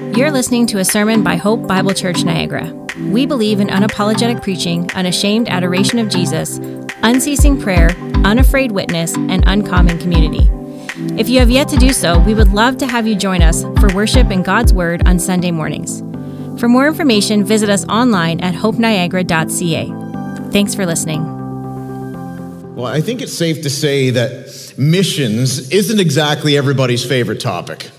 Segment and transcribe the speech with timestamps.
[0.00, 2.72] You're listening to a sermon by Hope Bible Church Niagara.
[3.10, 6.58] We believe in unapologetic preaching, unashamed adoration of Jesus,
[7.02, 7.90] unceasing prayer,
[8.24, 10.50] unafraid witness, and uncommon community.
[11.20, 13.62] If you have yet to do so, we would love to have you join us
[13.78, 16.00] for worship in God's Word on Sunday mornings.
[16.58, 20.50] For more information, visit us online at hopeniagara.ca.
[20.50, 21.22] Thanks for listening.
[22.74, 27.90] Well, I think it's safe to say that missions isn't exactly everybody's favorite topic.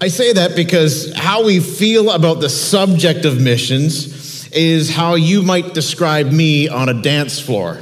[0.00, 5.42] I say that because how we feel about the subject of missions is how you
[5.42, 7.80] might describe me on a dance floor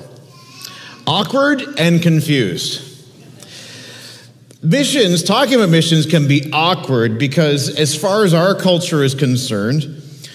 [1.06, 2.89] awkward and confused.
[4.62, 9.83] Missions, talking about missions, can be awkward because, as far as our culture is concerned,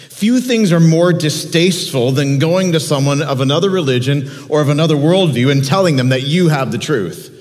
[0.10, 4.96] few things are more distasteful than going to someone of another religion or of another
[4.96, 7.37] worldview and telling them that you have the truth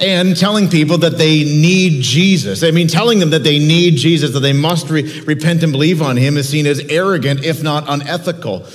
[0.00, 2.62] and telling people that they need Jesus.
[2.62, 6.02] I mean, telling them that they need Jesus, that they must re- repent and believe
[6.02, 8.66] on him, is seen as arrogant, if not unethical.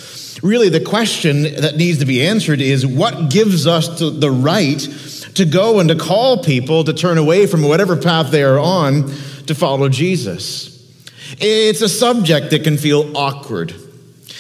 [0.42, 4.80] Really, the question that needs to be answered is what gives us the right
[5.36, 9.04] to go and to call people to turn away from whatever path they are on
[9.46, 10.70] to follow Jesus?
[11.40, 13.74] It's a subject that can feel awkward.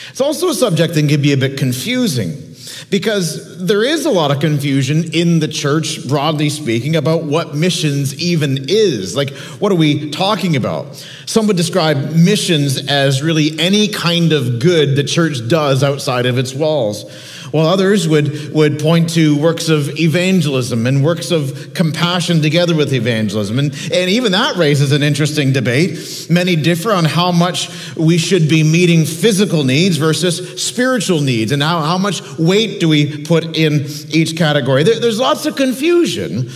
[0.09, 2.50] It's also a subject that can be a bit confusing.
[2.89, 8.19] Because there is a lot of confusion in the church, broadly speaking, about what missions
[8.19, 9.15] even is.
[9.15, 9.29] Like,
[9.59, 10.95] what are we talking about?
[11.25, 16.37] Some would describe missions as really any kind of good the church does outside of
[16.37, 17.05] its walls
[17.51, 22.93] while others would, would point to works of evangelism and works of compassion together with
[22.93, 23.59] evangelism.
[23.59, 26.27] And, and even that raises an interesting debate.
[26.29, 31.61] Many differ on how much we should be meeting physical needs versus spiritual needs, and
[31.61, 34.83] how, how much weight do we put in each category.
[34.83, 36.49] There, there's lots of confusion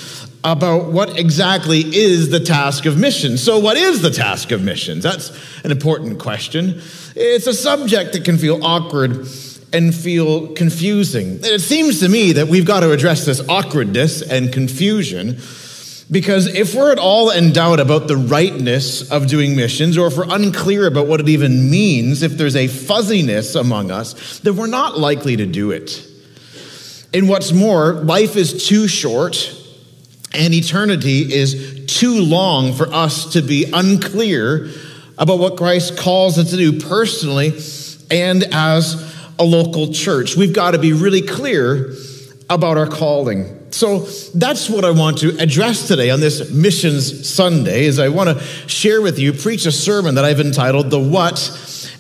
[0.45, 3.43] about what exactly is the task of missions.
[3.43, 5.03] So, what is the task of missions?
[5.03, 5.31] That's
[5.63, 6.81] an important question.
[7.16, 9.27] It's a subject that can feel awkward
[9.76, 11.40] and feel confusing.
[11.44, 15.38] It seems to me that we've got to address this awkwardness and confusion
[16.09, 20.18] because if we're at all in doubt about the rightness of doing missions, or if
[20.18, 24.68] we're unclear about what it even means, if there's a fuzziness among us, then we're
[24.68, 26.08] not likely to do it.
[27.14, 29.52] And what's more, life is too short
[30.34, 34.69] and eternity is too long for us to be unclear
[35.18, 37.58] about what Christ calls us to do personally
[38.12, 40.35] and as a local church.
[40.35, 41.94] We've got to be really clear
[42.50, 43.72] about our calling.
[43.72, 44.00] So
[44.34, 48.44] that's what I want to address today on this Missions Sunday is I want to
[48.68, 51.38] share with you preach a sermon that I've entitled The What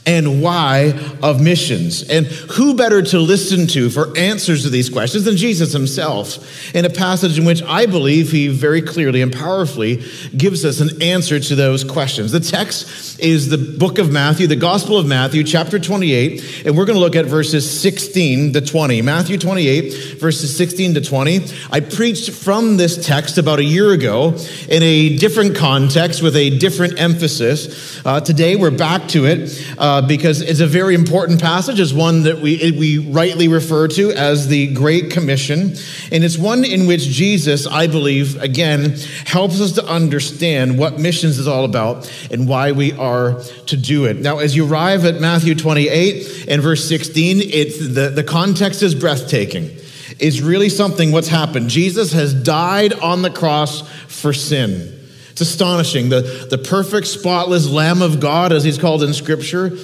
[0.05, 0.93] and why
[1.23, 2.03] of missions.
[2.03, 6.85] And who better to listen to for answers to these questions than Jesus himself in
[6.85, 10.03] a passage in which I believe he very clearly and powerfully
[10.35, 12.31] gives us an answer to those questions.
[12.31, 16.85] The text is the book of Matthew, the Gospel of Matthew, chapter 28, and we're
[16.85, 19.01] going to look at verses 16 to 20.
[19.01, 21.39] Matthew 28, verses 16 to 20.
[21.71, 24.37] I preached from this text about a year ago
[24.69, 28.05] in a different context with a different emphasis.
[28.05, 29.65] Uh, today we're back to it.
[29.77, 31.79] Uh, uh, because it's a very important passage.
[31.79, 35.75] It's one that we, we rightly refer to as the Great Commission.
[36.11, 41.39] And it's one in which Jesus, I believe, again, helps us to understand what missions
[41.39, 44.17] is all about and why we are to do it.
[44.17, 48.95] Now, as you arrive at Matthew 28 and verse 16, it's, the, the context is
[48.95, 49.77] breathtaking.
[50.19, 51.69] It's really something what's happened.
[51.69, 54.94] Jesus has died on the cross for sin.
[55.35, 56.07] It's astonishing.
[56.07, 59.77] The, the perfect, spotless Lamb of God, as he's called in Scripture,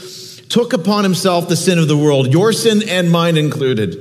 [0.48, 3.96] took upon himself the sin of the world, your sin and mine included.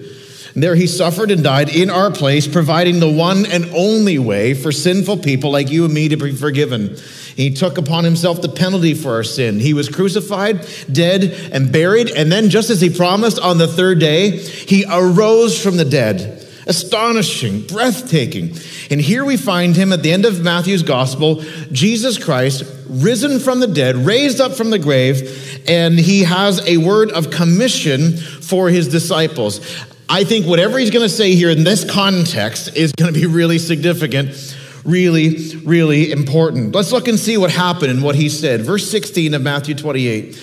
[0.54, 4.54] And there he suffered and died in our place, providing the one and only way
[4.54, 6.96] for sinful people like you and me to be forgiven.
[7.34, 9.58] He took upon himself the penalty for our sin.
[9.58, 12.10] He was crucified, dead, and buried.
[12.10, 16.39] And then, just as he promised on the third day, he arose from the dead.
[16.66, 18.56] Astonishing, breathtaking.
[18.90, 23.60] And here we find him at the end of Matthew's gospel, Jesus Christ, risen from
[23.60, 28.68] the dead, raised up from the grave, and he has a word of commission for
[28.68, 29.60] his disciples.
[30.08, 33.26] I think whatever he's going to say here in this context is going to be
[33.26, 36.74] really significant, really, really important.
[36.74, 38.62] Let's look and see what happened and what he said.
[38.62, 40.34] Verse 16 of Matthew 28.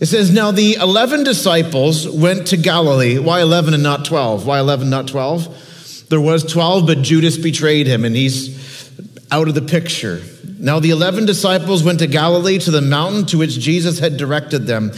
[0.00, 3.18] It says, Now the 11 disciples went to Galilee.
[3.18, 4.46] Why 11 and not 12?
[4.46, 6.06] Why 11, not 12?
[6.08, 8.90] There was 12, but Judas betrayed him, and he's
[9.30, 10.22] out of the picture.
[10.58, 14.66] Now the 11 disciples went to Galilee to the mountain to which Jesus had directed
[14.66, 14.92] them.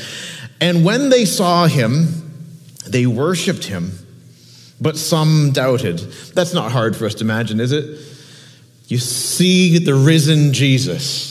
[0.61, 2.31] And when they saw him,
[2.87, 3.93] they worshiped him,
[4.81, 5.99] but some doubted.
[6.35, 7.99] That's not hard for us to imagine, is it?
[8.89, 11.30] You see the risen Jesus,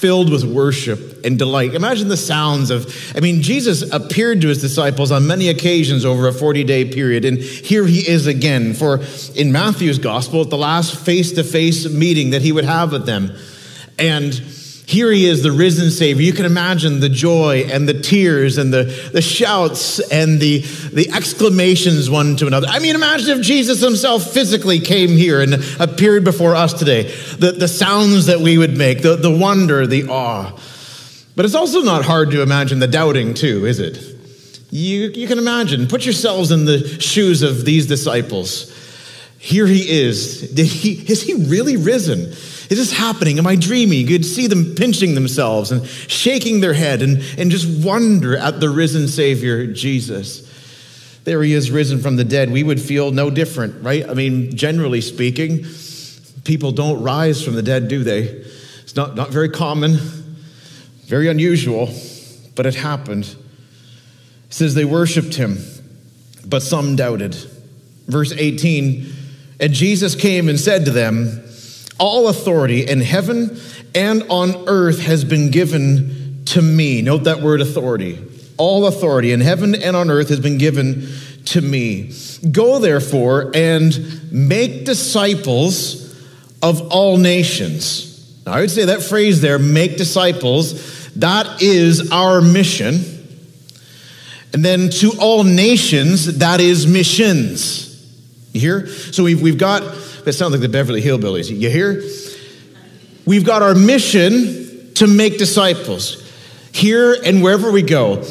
[0.00, 1.74] filled with worship and delight.
[1.74, 2.86] Imagine the sounds of,
[3.16, 7.24] I mean, Jesus appeared to his disciples on many occasions over a 40 day period,
[7.24, 8.74] and here he is again.
[8.74, 9.00] For
[9.34, 13.06] in Matthew's gospel, at the last face to face meeting that he would have with
[13.06, 13.36] them.
[13.98, 14.32] And
[14.88, 16.22] here he is, the risen Savior.
[16.22, 21.10] You can imagine the joy and the tears and the, the shouts and the, the
[21.10, 22.68] exclamations one to another.
[22.70, 27.02] I mean, imagine if Jesus himself physically came here and appeared before us today.
[27.02, 30.58] The, the sounds that we would make, the, the wonder, the awe.
[31.36, 33.98] But it's also not hard to imagine the doubting, too, is it?
[34.70, 35.86] You, you can imagine.
[35.86, 38.74] Put yourselves in the shoes of these disciples.
[39.38, 40.50] Here he is.
[40.50, 42.32] Did he, is he really risen?
[42.70, 43.38] Is this happening?
[43.38, 44.06] Am I dreaming?
[44.06, 48.68] You'd see them pinching themselves and shaking their head and, and just wonder at the
[48.68, 50.46] risen Savior, Jesus.
[51.24, 52.50] There he is, risen from the dead.
[52.50, 54.08] We would feel no different, right?
[54.08, 55.64] I mean, generally speaking,
[56.44, 58.22] people don't rise from the dead, do they?
[58.82, 59.98] It's not, not very common,
[61.06, 61.90] very unusual,
[62.54, 63.24] but it happened.
[63.24, 65.58] It says they worshiped him,
[66.46, 67.34] but some doubted.
[68.06, 69.12] Verse 18,
[69.60, 71.44] and Jesus came and said to them,
[71.98, 73.60] all authority in heaven
[73.94, 77.02] and on earth has been given to me.
[77.02, 78.18] Note that word authority.
[78.56, 81.08] All authority in heaven and on earth has been given
[81.46, 82.12] to me.
[82.50, 86.04] Go therefore and make disciples
[86.62, 88.42] of all nations.
[88.44, 93.00] Now, I would say that phrase there, make disciples, that is our mission.
[94.52, 97.88] And then to all nations, that is missions.
[98.52, 98.86] You hear?
[98.86, 99.82] So we've, we've got
[100.28, 101.48] that sounds like the Beverly Hillbillies.
[101.48, 102.02] You hear?
[103.24, 106.30] We've got our mission to make disciples
[106.70, 108.22] here and wherever we go.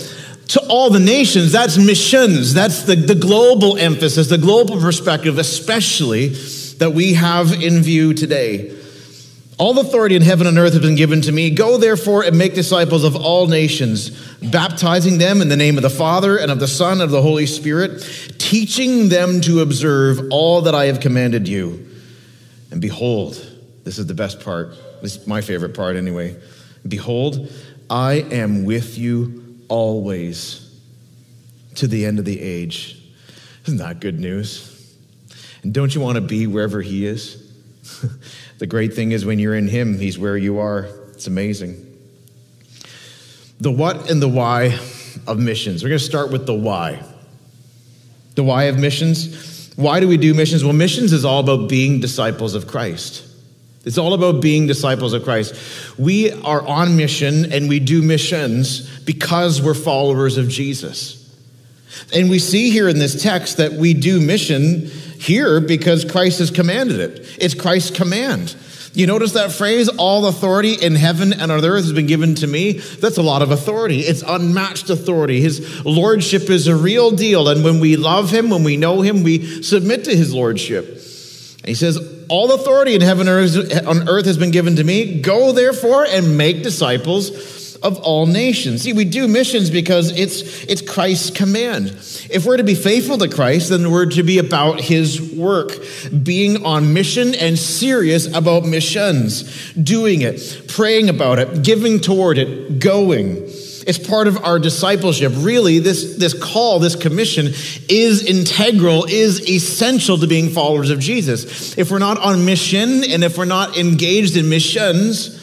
[0.49, 2.53] To all the nations, that's missions.
[2.53, 6.27] That's the, the global emphasis, the global perspective, especially
[6.77, 8.77] that we have in view today.
[9.57, 11.49] All authority in heaven and earth has been given to me.
[11.49, 14.11] Go therefore and make disciples of all nations,
[14.51, 17.23] baptizing them in the name of the Father and of the Son and of the
[17.23, 18.03] Holy Spirit,
[18.47, 21.85] teaching them to observe all that I have commanded you.
[22.71, 23.33] And behold,
[23.83, 24.69] this is the best part.
[25.01, 26.37] This is my favorite part anyway.
[26.87, 27.51] Behold,
[27.89, 30.63] I am with you always
[31.75, 32.97] to the end of the age.
[33.65, 34.95] Isn't that good news?
[35.63, 37.51] And don't you want to be wherever He is?
[38.59, 40.85] the great thing is when you're in Him, He's where you are.
[41.11, 41.83] It's amazing.
[43.59, 44.79] The what and the why
[45.27, 45.83] of missions.
[45.83, 47.03] We're going to start with the why.
[48.37, 49.73] The why of missions.
[49.77, 50.63] Why do we do missions?
[50.63, 53.25] Well, missions is all about being disciples of Christ.
[53.83, 55.55] It's all about being disciples of Christ.
[55.97, 61.35] We are on mission and we do missions because we're followers of Jesus.
[62.13, 64.85] And we see here in this text that we do mission
[65.19, 67.37] here because Christ has commanded it.
[67.39, 68.55] It's Christ's command.
[68.93, 72.47] You notice that phrase, all authority in heaven and on earth has been given to
[72.47, 72.73] me?
[72.73, 74.01] That's a lot of authority.
[74.01, 75.41] It's unmatched authority.
[75.41, 77.47] His lordship is a real deal.
[77.49, 80.87] And when we love him, when we know him, we submit to his lordship.
[80.87, 81.99] And he says,
[82.29, 85.21] All authority in heaven and on earth has been given to me.
[85.21, 88.81] Go therefore and make disciples of all nations.
[88.83, 91.87] See, we do missions because it's, it's Christ's command.
[92.29, 95.71] If we're to be faithful to Christ, then we're to be about his work,
[96.23, 102.79] being on mission and serious about missions, doing it, praying about it, giving toward it,
[102.79, 103.37] going.
[103.87, 105.31] It's part of our discipleship.
[105.37, 107.53] Really, this, this call, this commission
[107.87, 111.77] is integral, is essential to being followers of Jesus.
[111.77, 115.36] If we're not on mission and if we're not engaged in missions,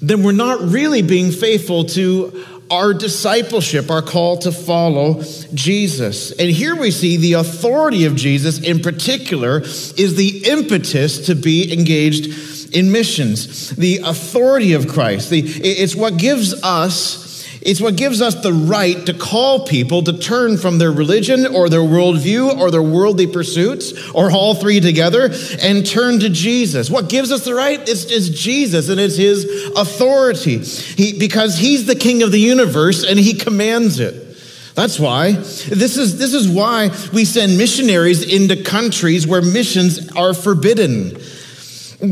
[0.00, 5.22] then we're not really being faithful to our discipleship, our call to follow
[5.52, 6.32] Jesus.
[6.32, 11.72] And here we see the authority of Jesus in particular is the impetus to be
[11.72, 13.70] engaged in missions.
[13.70, 15.30] The authority of Christ.
[15.30, 17.23] The, it's what gives us
[17.64, 21.70] it's what gives us the right to call people to turn from their religion or
[21.70, 25.30] their worldview or their worldly pursuits or all three together
[25.62, 26.90] and turn to Jesus.
[26.90, 30.58] What gives us the right is, is Jesus and it's his authority.
[30.58, 34.36] He, because he's the king of the universe and he commands it.
[34.74, 35.32] That's why.
[35.32, 41.18] This is, this is why we send missionaries into countries where missions are forbidden.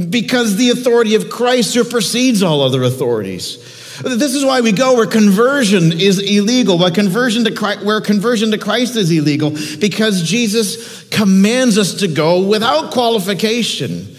[0.09, 3.81] Because the authority of Christ supersedes all other authorities.
[4.03, 8.51] This is why we go where conversion is illegal, why conversion to Christ, where conversion
[8.51, 14.17] to Christ is illegal, because Jesus commands us to go without qualification.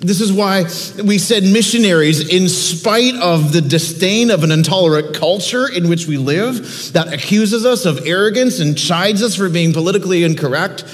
[0.00, 0.64] This is why
[1.02, 6.18] we send missionaries in spite of the disdain of an intolerant culture in which we
[6.18, 10.84] live that accuses us of arrogance and chides us for being politically incorrect.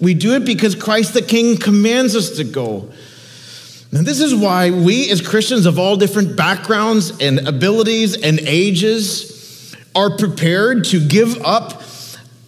[0.00, 2.92] We do it because Christ the King commands us to go.
[3.94, 9.76] And this is why we, as Christians of all different backgrounds and abilities and ages,
[9.94, 11.82] are prepared to give up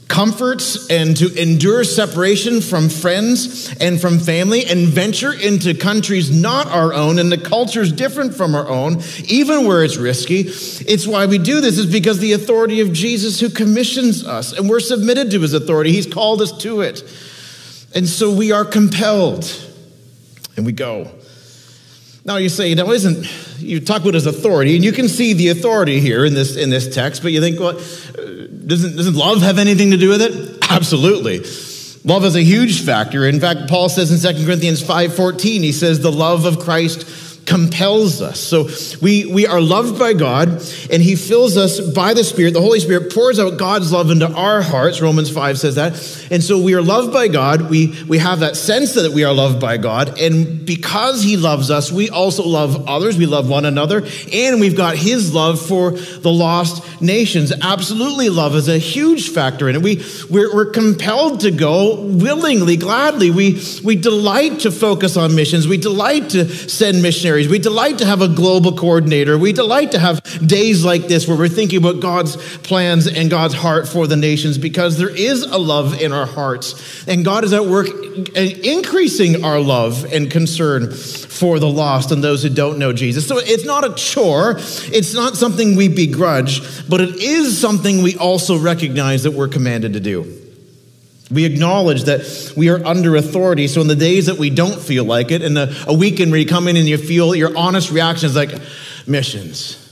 [0.08, 6.66] comforts and to endure separation from friends and from family and venture into countries not
[6.68, 10.40] our own and the cultures different from our own, even where it's risky.
[10.40, 14.68] It's why we do this, is because the authority of Jesus who commissions us and
[14.68, 15.92] we're submitted to his authority.
[15.92, 17.02] He's called us to it.
[17.94, 19.44] And so we are compelled
[20.56, 21.08] and we go.
[22.26, 23.25] Now you say, now isn't
[23.61, 26.71] you talk about his authority, and you can see the authority here in this in
[26.71, 30.21] this text, but you think, well, uh, doesn't, doesn't love have anything to do with
[30.21, 30.59] it?
[30.71, 31.45] Absolutely.
[32.04, 33.26] Love is a huge factor.
[33.26, 37.06] In fact, Paul says in 2 Corinthians 5:14, he says the love of Christ
[37.46, 38.40] compels us.
[38.40, 38.68] So
[39.00, 40.48] we, we are loved by God,
[40.90, 42.52] and He fills us by the Spirit.
[42.52, 45.00] The Holy Spirit pours out God's love into our hearts.
[45.00, 45.92] Romans 5 says that.
[46.30, 47.70] And so we are loved by God.
[47.70, 50.18] We, we have that sense that we are loved by God.
[50.18, 53.16] And because He loves us, we also love others.
[53.16, 54.04] We love one another.
[54.32, 57.52] And we've got His love for the lost nations.
[57.62, 59.82] Absolutely, love is a huge factor in it.
[59.82, 63.30] We, we're, we're compelled to go willingly, gladly.
[63.30, 65.68] We, we delight to focus on missions.
[65.68, 69.37] We delight to send missionaries We delight to have a global coordinator.
[69.37, 73.55] We delight to have days like this where we're thinking about God's plans and God's
[73.55, 77.07] heart for the nations because there is a love in our hearts.
[77.07, 77.88] And God is at work
[78.35, 83.28] increasing our love and concern for the lost and those who don't know Jesus.
[83.28, 88.16] So it's not a chore, it's not something we begrudge, but it is something we
[88.16, 90.45] also recognize that we're commanded to do.
[91.30, 93.66] We acknowledge that we are under authority.
[93.66, 96.38] So, in the days that we don't feel like it, and a, a weekend where
[96.38, 98.52] you come in and you feel your honest reaction is like,
[99.06, 99.83] missions.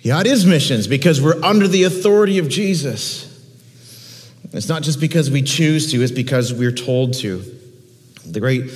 [0.00, 3.24] Yeah, it is missions because we're under the authority of Jesus.
[4.52, 7.42] It's not just because we choose to, it's because we're told to.
[8.24, 8.70] The great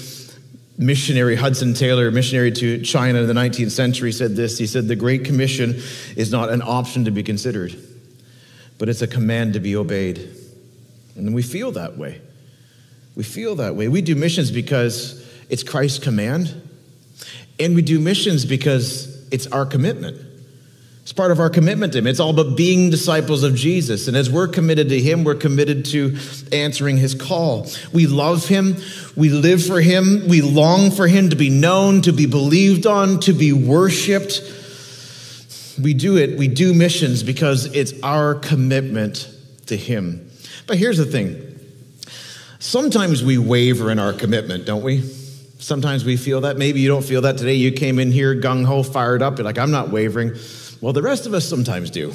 [0.76, 4.58] missionary Hudson Taylor, missionary to China in the 19th century, said this.
[4.58, 5.80] He said, The Great Commission
[6.16, 7.76] is not an option to be considered,
[8.78, 10.36] but it's a command to be obeyed.
[11.16, 12.20] And we feel that way.
[13.16, 13.88] We feel that way.
[13.88, 16.54] We do missions because it's Christ's command,
[17.58, 20.28] and we do missions because it's our commitment.
[21.02, 22.06] It's part of our commitment to Him.
[22.06, 24.06] It's all about being disciples of Jesus.
[24.06, 26.16] And as we're committed to Him, we're committed to
[26.52, 27.66] answering His call.
[27.92, 28.76] We love Him.
[29.16, 30.28] We live for Him.
[30.28, 34.40] We long for Him to be known, to be believed on, to be worshiped.
[35.82, 36.38] We do it.
[36.38, 39.28] We do missions because it's our commitment
[39.66, 40.29] to Him.
[40.70, 41.58] But here's the thing
[42.60, 45.00] sometimes we waver in our commitment, don't we?
[45.58, 46.58] Sometimes we feel that.
[46.58, 47.54] Maybe you don't feel that today.
[47.54, 49.36] You came in here gung ho, fired up.
[49.36, 50.36] You're like, I'm not wavering.
[50.80, 52.12] Well, the rest of us sometimes do.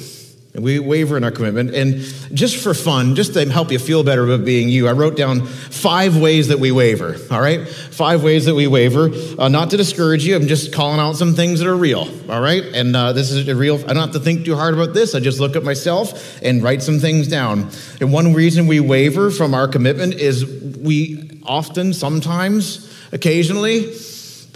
[0.56, 1.74] And we waver in our commitment.
[1.74, 2.00] And
[2.34, 5.44] just for fun, just to help you feel better about being you, I wrote down
[5.44, 7.68] five ways that we waver, all right?
[7.68, 9.10] Five ways that we waver.
[9.38, 12.40] Uh, not to discourage you, I'm just calling out some things that are real, all
[12.40, 12.64] right?
[12.64, 15.14] And uh, this is a real, I don't have to think too hard about this.
[15.14, 17.68] I just look at myself and write some things down.
[18.00, 23.94] And one reason we waver from our commitment is we often, sometimes, occasionally,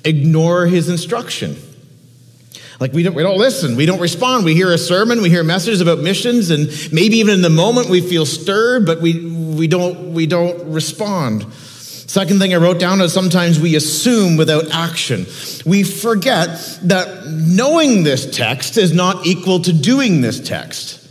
[0.03, 1.57] ignore his instruction.
[2.81, 4.47] Like we don't, we don't listen, we don't respond.
[4.47, 7.91] We hear a sermon, we hear messages about missions, and maybe even in the moment
[7.91, 11.45] we feel stirred, but we, we, don't, we don't respond.
[11.53, 15.27] Second thing I wrote down is sometimes we assume without action.
[15.67, 16.49] We forget
[16.85, 21.07] that knowing this text is not equal to doing this text.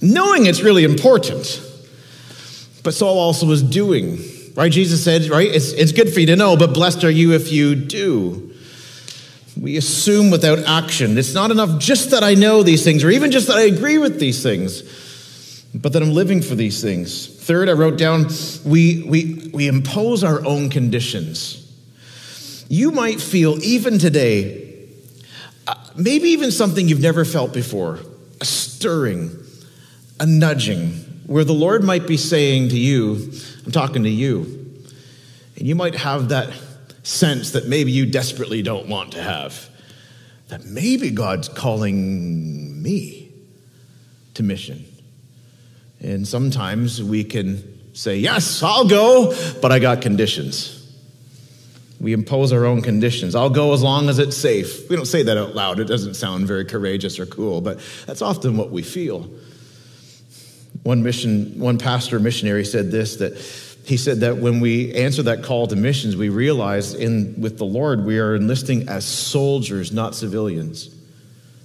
[0.00, 1.60] Knowing it's really important,
[2.84, 4.20] but so also is doing.
[4.54, 4.70] Right?
[4.70, 5.48] Jesus said, right?
[5.48, 8.45] It's, it's good for you to know, but blessed are you if you do.
[9.60, 11.16] We assume without action.
[11.16, 13.96] It's not enough just that I know these things or even just that I agree
[13.96, 14.82] with these things,
[15.74, 17.26] but that I'm living for these things.
[17.26, 18.26] Third, I wrote down
[18.64, 21.62] we, we, we impose our own conditions.
[22.68, 24.84] You might feel, even today,
[25.66, 28.00] uh, maybe even something you've never felt before
[28.40, 29.30] a stirring,
[30.20, 30.90] a nudging,
[31.26, 33.32] where the Lord might be saying to you,
[33.64, 34.42] I'm talking to you,
[35.56, 36.52] and you might have that
[37.06, 39.68] sense that maybe you desperately don't want to have.
[40.48, 43.32] That maybe God's calling me
[44.34, 44.84] to mission.
[46.00, 50.72] And sometimes we can say, Yes, I'll go, but I got conditions.
[51.98, 53.34] We impose our own conditions.
[53.34, 54.90] I'll go as long as it's safe.
[54.90, 55.80] We don't say that out loud.
[55.80, 59.30] It doesn't sound very courageous or cool, but that's often what we feel.
[60.82, 63.38] One mission, one pastor missionary said this that
[63.86, 67.64] he said that when we answer that call to missions, we realize in with the
[67.64, 70.92] Lord we are enlisting as soldiers, not civilians.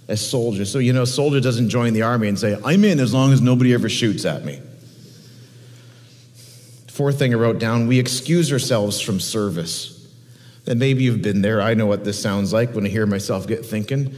[0.08, 0.72] As soldiers.
[0.72, 3.34] So you know, a soldier doesn't join the army and say, I'm in as long
[3.34, 4.62] as nobody ever shoots at me.
[6.90, 9.98] Fourth thing I wrote down, we excuse ourselves from service.
[10.68, 11.60] And maybe you've been there.
[11.60, 14.13] I know what this sounds like when I hear myself get thinking.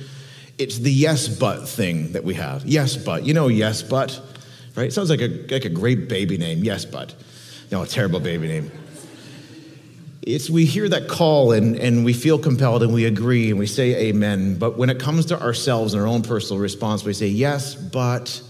[0.58, 2.66] It's the yes, but thing that we have.
[2.66, 3.26] Yes, but.
[3.26, 4.20] You know, yes, but,
[4.76, 4.88] right?
[4.88, 6.66] It sounds like a, like a great baby name.
[6.66, 7.16] Yes, but.
[7.74, 8.72] No, a terrible baby name.
[10.22, 13.66] It's we hear that call and, and we feel compelled and we agree and we
[13.66, 14.60] say amen.
[14.60, 18.44] But when it comes to ourselves and our own personal response, we say, yes, but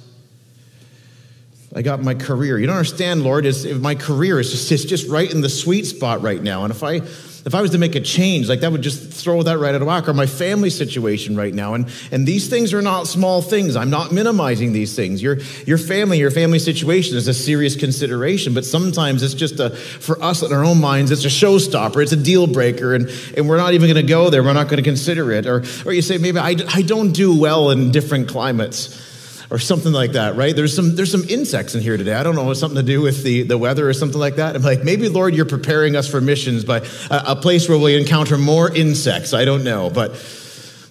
[1.73, 2.59] I got my career.
[2.59, 5.85] You don't understand, Lord, is my career is just, it's just right in the sweet
[5.85, 6.65] spot right now.
[6.65, 6.99] And if I
[7.45, 9.81] if I was to make a change, like that would just throw that right out
[9.81, 11.73] of whack, or my family situation right now.
[11.73, 13.75] And, and these things are not small things.
[13.75, 15.21] I'm not minimizing these things.
[15.21, 19.71] Your, your family, your family situation is a serious consideration, but sometimes it's just a,
[19.71, 23.49] for us in our own minds, it's a showstopper, it's a deal breaker, and, and
[23.49, 24.41] we're not even going to go there.
[24.41, 25.45] We're not going to consider it.
[25.45, 29.12] Or, or you say, maybe I, I don't do well in different climates
[29.49, 30.55] or something like that, right?
[30.55, 32.13] There's some there's some insects in here today.
[32.13, 34.55] I don't know, something to do with the, the weather or something like that.
[34.55, 37.99] I'm like, maybe Lord, you're preparing us for missions by a, a place where we
[37.99, 39.33] encounter more insects.
[39.33, 40.15] I don't know, but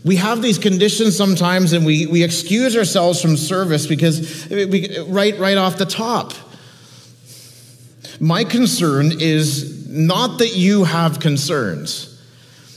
[0.04, 5.38] we have these conditions sometimes, and we we excuse ourselves from service because we right
[5.38, 6.32] right off the top.
[8.18, 12.21] My concern is not that you have concerns,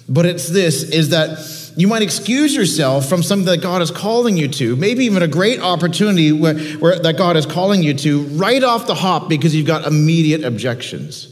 [0.08, 1.39] but it's this: is that
[1.77, 5.27] you might excuse yourself from something that God is calling you to, maybe even a
[5.27, 9.53] great opportunity where, where, that God is calling you to, right off the hop because
[9.53, 11.32] you've got immediate objections.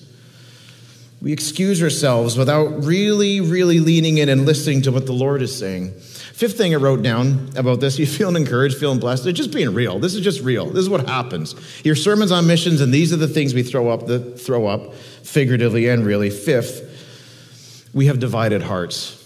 [1.22, 5.58] We excuse ourselves without really, really leaning in and listening to what the Lord is
[5.58, 5.92] saying.
[5.94, 9.26] Fifth thing I wrote down about this, you feeling encouraged, feeling blessed.
[9.28, 10.00] It's just being real.
[10.00, 10.66] This is just real.
[10.66, 11.56] This is what happens.
[11.86, 14.94] Your sermons on missions, and these are the things we throw up, the, throw up
[14.94, 16.30] figuratively and really.
[16.30, 19.23] Fifth, we have divided hearts.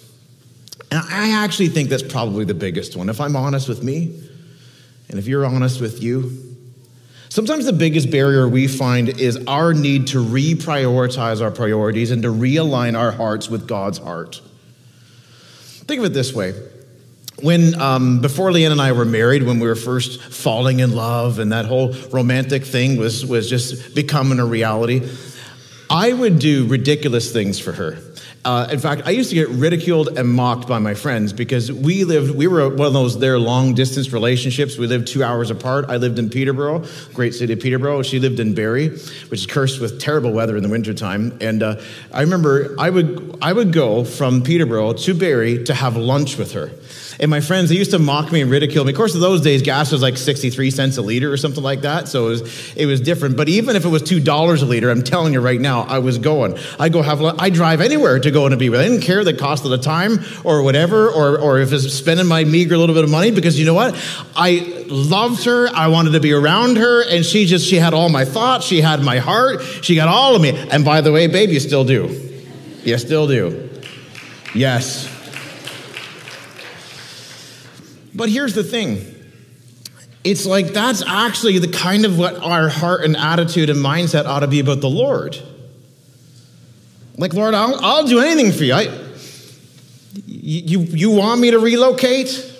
[0.92, 3.10] And I actually think that's probably the biggest one.
[3.10, 4.22] If I'm honest with me,
[5.10, 6.32] and if you're honest with you,
[7.30, 12.30] sometimes the biggest barrier we find is our need to reprioritize our priorities and to
[12.30, 14.42] realign our hearts with God's heart.
[15.88, 16.54] Think of it this way.
[17.42, 21.38] When, um, before Leanne and I were married, when we were first falling in love
[21.38, 25.08] and that whole romantic thing was, was just becoming a reality,
[25.90, 28.00] I would do ridiculous things for her.
[28.46, 32.04] Uh, in fact, I used to get ridiculed and mocked by my friends because we
[32.06, 34.78] lived, we were one of those their long distance relationships.
[34.78, 35.86] We lived two hours apart.
[35.90, 38.04] I lived in Peterborough, great city of Peterborough.
[38.04, 41.38] She lived in Barrie, which is cursed with terrible weather in the wintertime.
[41.42, 41.82] And uh,
[42.14, 46.54] I remember I would, I would go from Peterborough to Barrie to have lunch with
[46.54, 46.72] her.
[47.20, 48.92] And my friends, they used to mock me and ridicule me.
[48.92, 51.82] Of course, in those days, gas was like 63 cents a liter or something like
[51.82, 52.08] that.
[52.08, 53.38] So it was, it was different.
[53.38, 56.20] But even if it was $2 a liter, I'm telling you right now, I was
[56.20, 56.58] going.
[56.80, 58.80] I go have, I drive anywhere to go and be with.
[58.80, 62.28] I didn't care the cost of the time or whatever, or, or if it's spending
[62.28, 63.96] my meager little bit of money, because you know what?
[64.36, 65.70] I loved her.
[65.74, 67.02] I wanted to be around her.
[67.02, 68.66] And she just, she had all my thoughts.
[68.66, 69.64] She had my heart.
[69.82, 70.50] She got all of me.
[70.50, 72.08] And by the way, babe, you still do.
[72.84, 73.70] You still do.
[74.54, 75.17] Yes.
[78.18, 79.14] But here's the thing
[80.24, 84.42] it's like that's actually the kind of what our heart and attitude and mindset ought
[84.42, 85.38] to be about the Lord.
[87.16, 88.74] Like, Lord, I'll, I'll do anything for you.
[88.74, 89.06] I,
[90.26, 90.80] you.
[90.80, 92.56] You want me to relocate?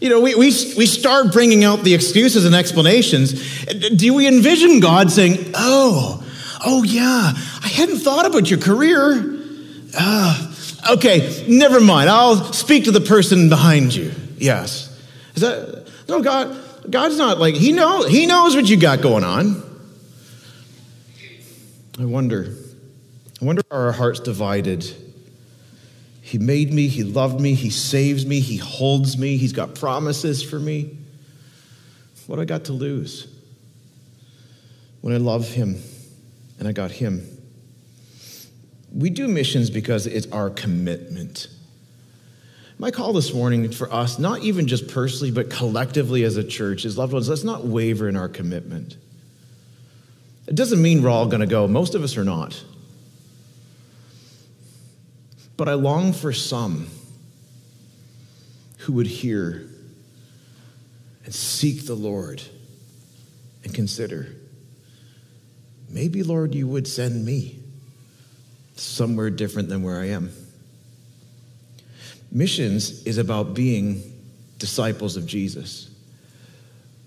[0.00, 3.66] You know, we, we, we start bringing out the excuses and explanations.
[3.66, 6.24] Do we envision God saying, Oh,
[6.64, 7.32] oh, yeah,
[7.62, 9.38] I hadn't thought about your career.
[9.98, 10.54] Uh,
[10.92, 12.08] okay, never mind.
[12.08, 14.12] I'll speak to the person behind you.
[14.40, 14.94] Yes.
[15.34, 16.56] Is that no God?
[16.90, 19.62] God's not like he know he knows what you got going on.
[21.98, 22.54] I wonder.
[23.40, 24.84] I wonder are our hearts divided?
[26.22, 30.42] He made me, he loved me, he saves me, he holds me, he's got promises
[30.42, 30.96] for me.
[32.26, 33.26] What I got to lose
[35.00, 35.80] when I love him
[36.58, 37.26] and I got him.
[38.92, 41.48] We do missions because it's our commitment.
[42.80, 46.84] My call this morning for us, not even just personally, but collectively as a church,
[46.84, 48.96] is loved ones, let's not waver in our commitment.
[50.46, 51.66] It doesn't mean we're all going to go.
[51.66, 52.62] Most of us are not.
[55.56, 56.86] But I long for some
[58.78, 59.68] who would hear
[61.24, 62.40] and seek the Lord
[63.64, 64.28] and consider
[65.90, 67.58] maybe, Lord, you would send me
[68.76, 70.30] somewhere different than where I am.
[72.30, 74.02] Missions is about being
[74.58, 75.90] disciples of Jesus.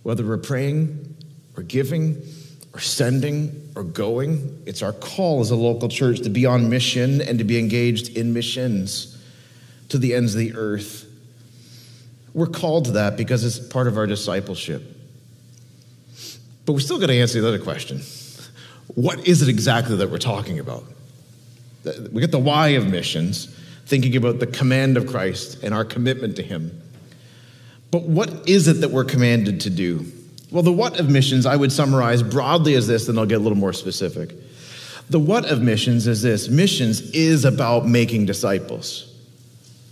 [0.04, 1.16] Whether we're praying
[1.56, 2.22] or giving
[2.74, 7.22] or sending or going, it's our call as a local church to be on mission
[7.22, 9.18] and to be engaged in missions
[9.90, 11.06] to the ends of the earth.
[12.34, 14.84] We're called to that because it's part of our discipleship.
[16.66, 18.02] But we still got to answer the other question
[18.96, 20.84] what is it exactly that we're talking about?
[22.12, 23.56] We get the why of missions,
[23.92, 26.82] thinking about the command of Christ and our commitment to Him.
[27.92, 30.06] But what is it that we're commanded to do?
[30.50, 33.44] Well, the what of missions I would summarize broadly as this, then I'll get a
[33.44, 34.32] little more specific.
[35.10, 39.14] The what of missions is this missions is about making disciples.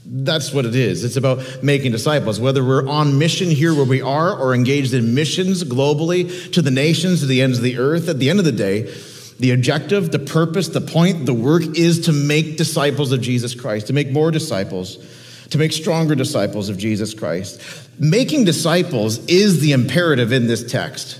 [0.06, 1.04] That's what it is.
[1.04, 2.40] It's about making disciples.
[2.40, 6.72] Whether we're on mission here where we are or engaged in missions globally to the
[6.72, 8.90] nations, to the ends of the earth, at the end of the day,
[9.40, 13.88] the objective, the purpose, the point, the work is to make disciples of Jesus Christ,
[13.88, 14.98] to make more disciples,
[15.50, 17.62] to make stronger disciples of Jesus Christ.
[17.98, 21.20] Making disciples is the imperative in this text.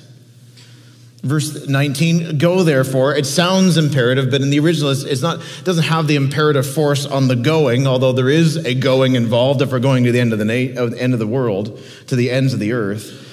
[1.22, 3.16] Verse 19, go therefore.
[3.16, 7.06] It sounds imperative, but in the original, it's not, it doesn't have the imperative force
[7.06, 10.32] on the going, although there is a going involved if we're going to the end
[10.32, 13.29] of the, na- end of the world, to the ends of the earth.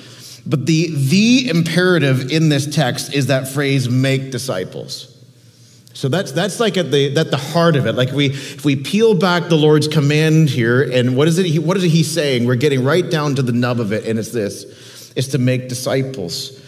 [0.46, 5.12] But the, the imperative in this text is that phrase, make disciples.
[5.92, 7.94] So that's, that's like at the, at the heart of it.
[7.94, 11.59] Like we, if we peel back the Lord's command here, and what is it, he,
[11.59, 12.46] what is he's saying?
[12.46, 15.68] We're getting right down to the nub of it, and it's this, it's to make
[15.68, 16.62] disciples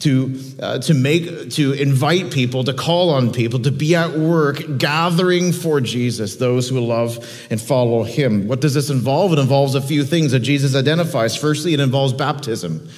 [0.00, 4.78] to, uh, to make to invite people to call on people to be at work
[4.78, 7.18] gathering for jesus those who love
[7.50, 11.36] and follow him what does this involve it involves a few things that jesus identifies
[11.36, 12.88] firstly it involves baptism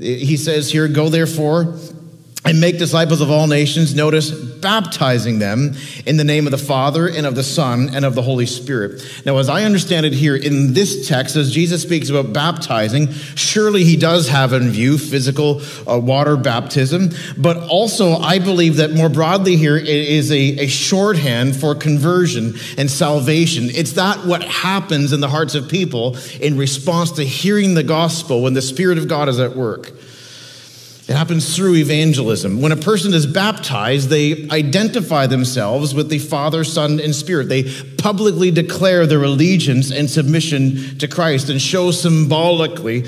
[0.00, 1.78] he says here, Go therefore
[2.46, 3.94] and make disciples of all nations.
[3.94, 5.74] Notice, baptizing them
[6.06, 9.02] in the name of the Father and of the Son and of the Holy Spirit.
[9.24, 13.84] Now, as I understand it here in this text, as Jesus speaks about baptizing, surely
[13.84, 19.08] he does have in view physical uh, water baptism, but also I believe that more
[19.08, 23.64] broadly here it is a, a shorthand for conversion and salvation.
[23.70, 28.42] It's that what happens in the hearts of people in response to hearing the gospel
[28.42, 29.92] when the Spirit of God is at work.
[31.08, 32.60] It happens through evangelism.
[32.60, 37.48] When a person is baptized, they identify themselves with the Father, Son, and Spirit.
[37.48, 37.62] They
[37.96, 43.04] publicly declare their allegiance and submission to Christ and show symbolically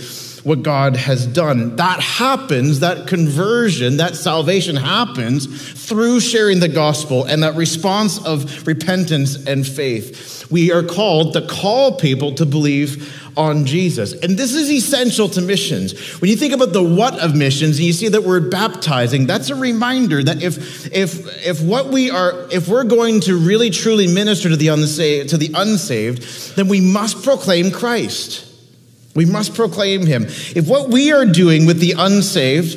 [0.49, 1.77] what God has done.
[1.77, 5.47] That happens, that conversion, that salvation happens
[5.87, 10.51] through sharing the gospel and that response of repentance and faith.
[10.51, 14.15] We are called to call people to believe on Jesus.
[14.15, 16.21] And this is essential to missions.
[16.21, 19.51] When you think about the what of missions and you see that word baptizing, that's
[19.51, 24.07] a reminder that if if if what we are if we're going to really truly
[24.07, 28.48] minister to the unsaved to the unsaved, then we must proclaim Christ.
[29.19, 30.27] We must proclaim him.
[30.27, 32.77] If what we are doing with the unsaved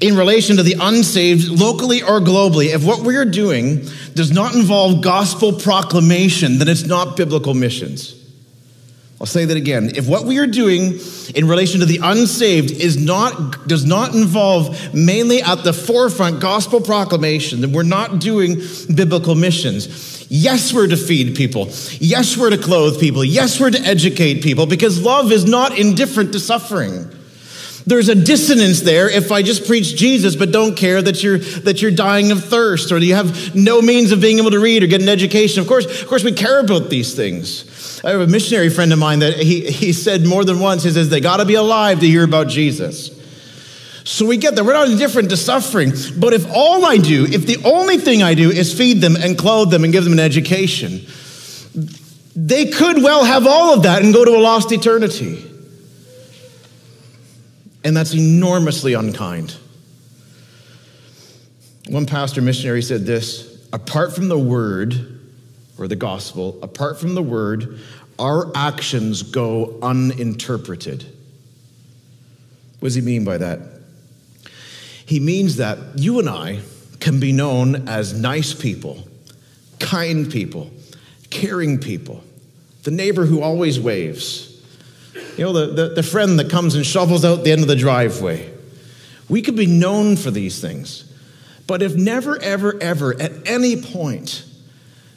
[0.00, 4.56] in relation to the unsaved, locally or globally, if what we are doing does not
[4.56, 8.16] involve gospel proclamation, then it's not biblical missions.
[9.20, 9.92] I'll say that again.
[9.94, 10.98] If what we are doing
[11.36, 16.80] in relation to the unsaved is not, does not involve mainly at the forefront gospel
[16.80, 18.56] proclamation, then we're not doing
[18.92, 20.09] biblical missions.
[20.32, 21.66] Yes, we're to feed people.
[21.98, 23.24] Yes, we're to clothe people.
[23.24, 27.10] Yes, we're to educate people because love is not indifferent to suffering.
[27.84, 31.82] There's a dissonance there if I just preach Jesus but don't care that you're that
[31.82, 34.86] you're dying of thirst or you have no means of being able to read or
[34.86, 35.62] get an education.
[35.62, 38.00] Of course, of course we care about these things.
[38.04, 40.90] I have a missionary friend of mine that he, he said more than once, he
[40.90, 43.19] says, they got to be alive to hear about Jesus.
[44.10, 44.64] So we get that.
[44.64, 45.92] We're not indifferent to suffering.
[46.18, 49.38] But if all I do, if the only thing I do is feed them and
[49.38, 51.06] clothe them and give them an education,
[52.34, 55.48] they could well have all of that and go to a lost eternity.
[57.84, 59.56] And that's enormously unkind.
[61.88, 65.20] One pastor missionary said this apart from the word,
[65.78, 67.78] or the gospel, apart from the word,
[68.18, 71.04] our actions go uninterpreted.
[72.80, 73.79] What does he mean by that?
[75.10, 76.60] He means that you and I
[77.00, 79.08] can be known as nice people,
[79.80, 80.70] kind people,
[81.30, 82.22] caring people,
[82.84, 84.62] the neighbor who always waves,
[85.36, 87.74] you know, the, the, the friend that comes and shovels out the end of the
[87.74, 88.52] driveway.
[89.28, 91.12] We could be known for these things.
[91.66, 94.44] But if never, ever, ever, at any point,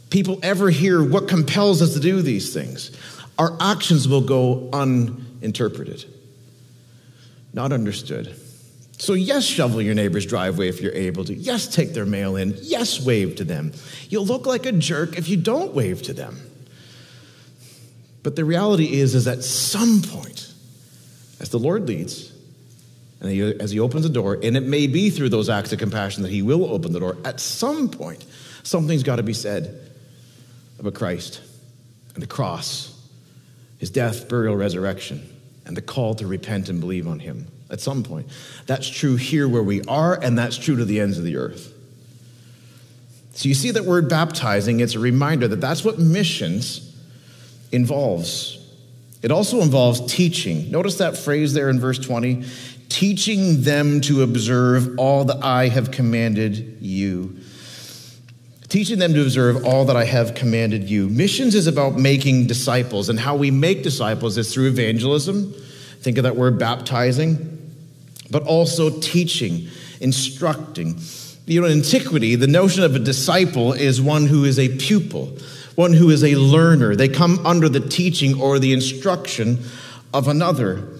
[0.10, 2.90] people ever hear what compels us to do these things,
[3.38, 6.04] our actions will go uninterpreted,
[7.54, 8.36] not understood.
[9.04, 11.34] So, yes, shovel your neighbor's driveway if you're able to.
[11.34, 12.56] Yes, take their mail in.
[12.62, 13.74] Yes, wave to them.
[14.08, 16.40] You'll look like a jerk if you don't wave to them.
[18.24, 20.54] But the reality is, is at some point,
[21.42, 22.32] as the Lord leads,
[23.20, 25.80] and he, as he opens the door, and it may be through those acts of
[25.80, 28.26] compassion that he will open the door, at some point,
[28.64, 29.82] something's got to be said
[30.80, 31.42] about Christ
[32.14, 33.06] and the cross,
[33.80, 35.30] his death, burial, resurrection,
[35.66, 38.28] and the call to repent and believe on him at some point.
[38.68, 41.74] That's true here where we are, and that's true to the ends of the earth.
[43.34, 46.96] So you see that word baptizing, it's a reminder that that's what missions
[47.72, 48.60] involves.
[49.24, 50.70] It also involves teaching.
[50.70, 52.46] Notice that phrase there in verse 20
[52.90, 57.38] teaching them to observe all that I have commanded you.
[58.70, 61.10] Teaching them to observe all that I have commanded you.
[61.10, 65.56] Missions is about making disciples, and how we make disciples is through evangelism.
[66.02, 67.53] Think of that word baptizing,
[68.30, 69.68] but also teaching,
[70.00, 71.00] instructing.
[71.46, 75.38] You know, in antiquity, the notion of a disciple is one who is a pupil
[75.76, 76.96] one who is a learner.
[76.96, 79.64] They come under the teaching or the instruction
[80.14, 80.93] of another.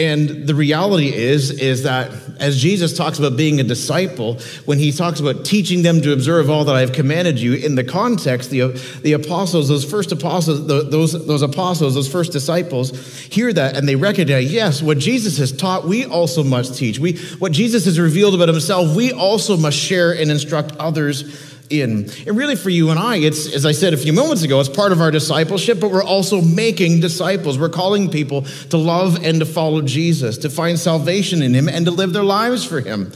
[0.00, 4.92] And the reality is, is that as Jesus talks about being a disciple, when he
[4.92, 8.48] talks about teaching them to observe all that I have commanded you, in the context,
[8.48, 8.68] the,
[9.02, 13.94] the apostles, those first apostles, those, those apostles, those first disciples, hear that and they
[13.94, 16.98] recognize, yes, what Jesus has taught, we also must teach.
[16.98, 22.10] We, what Jesus has revealed about himself, we also must share and instruct others in.
[22.26, 24.68] And really, for you and I, it's, as I said a few moments ago, it's
[24.68, 27.58] part of our discipleship, but we're also making disciples.
[27.58, 31.86] We're calling people to love and to follow Jesus, to find salvation in Him, and
[31.86, 33.12] to live their lives for Him.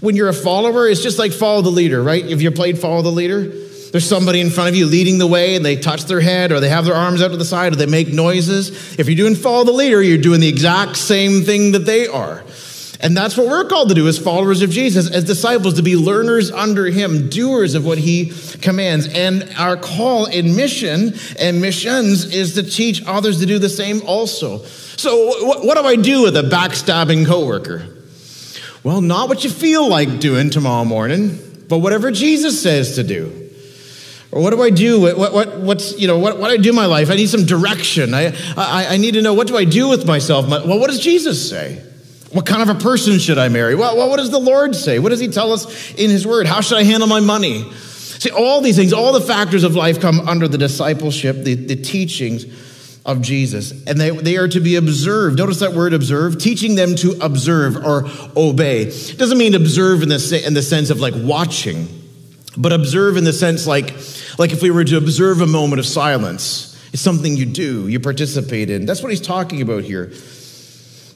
[0.00, 2.24] When you're a follower, it's just like follow the leader, right?
[2.24, 3.42] If you played follow the leader,
[3.92, 6.60] there's somebody in front of you leading the way and they touch their head or
[6.60, 8.98] they have their arms out to the side or they make noises.
[8.98, 12.42] If you're doing follow the leader, you're doing the exact same thing that they are.
[13.02, 15.96] And that's what we're called to do as followers of Jesus, as disciples, to be
[15.96, 19.08] learners under him, doers of what he commands.
[19.08, 24.02] And our call in mission and missions is to teach others to do the same
[24.06, 24.62] also.
[24.62, 25.16] So,
[25.64, 27.88] what do I do with a backstabbing coworker?
[28.84, 33.50] Well, not what you feel like doing tomorrow morning, but whatever Jesus says to do.
[34.30, 35.00] Or what do I do?
[35.00, 37.10] What, what, what's, you know, what, what do I do in my life?
[37.10, 38.14] I need some direction.
[38.14, 40.48] I, I, I need to know what do I do with myself?
[40.48, 41.82] Well, what does Jesus say?
[42.32, 43.74] What kind of a person should I marry?
[43.74, 44.98] Well, what does the Lord say?
[44.98, 46.46] What does He tell us in His Word?
[46.46, 47.70] How should I handle my money?
[47.72, 51.76] See, all these things, all the factors of life come under the discipleship, the, the
[51.76, 52.44] teachings
[53.04, 53.72] of Jesus.
[53.86, 55.38] And they, they are to be observed.
[55.38, 58.82] Notice that word observe, teaching them to observe or obey.
[58.82, 61.88] It doesn't mean observe in the, in the sense of like watching,
[62.56, 63.92] but observe in the sense like,
[64.38, 66.68] like if we were to observe a moment of silence.
[66.92, 68.86] It's something you do, you participate in.
[68.86, 70.12] That's what he's talking about here.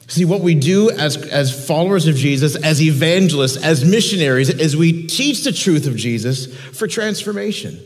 [0.07, 5.05] See, what we do as, as followers of Jesus, as evangelists, as missionaries, is we
[5.05, 7.77] teach the truth of Jesus for transformation,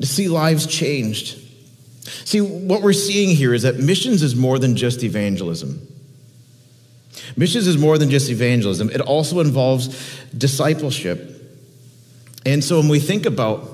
[0.00, 1.38] to see lives changed.
[2.24, 5.86] See, what we're seeing here is that missions is more than just evangelism.
[7.36, 11.32] Missions is more than just evangelism, it also involves discipleship.
[12.46, 13.68] And so when we think about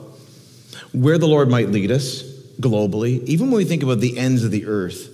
[0.92, 2.22] where the Lord might lead us
[2.60, 5.11] globally, even when we think about the ends of the earth,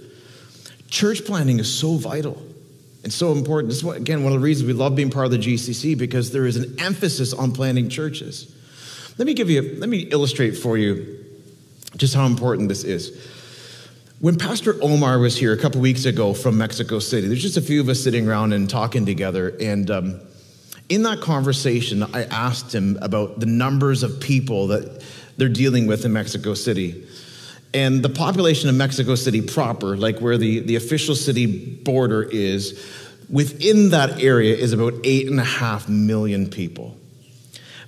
[0.91, 2.43] Church planting is so vital
[3.05, 3.69] and so important.
[3.69, 6.33] This is, again, one of the reasons we love being part of the GCC because
[6.33, 8.55] there is an emphasis on planting churches.
[9.19, 11.25] Let me give you, let me illustrate for you
[11.97, 13.35] just how important this is.
[14.21, 17.63] When Pastor Omar was here a couple weeks ago from Mexico City, there's just a
[17.63, 19.57] few of us sitting around and talking together.
[19.61, 20.21] And um,
[20.89, 25.05] in that conversation, I asked him about the numbers of people that
[25.37, 27.07] they're dealing with in Mexico City.
[27.75, 32.83] And the population of Mexico City proper, like where the, the official city border is,
[33.29, 36.97] within that area is about eight and a half million people.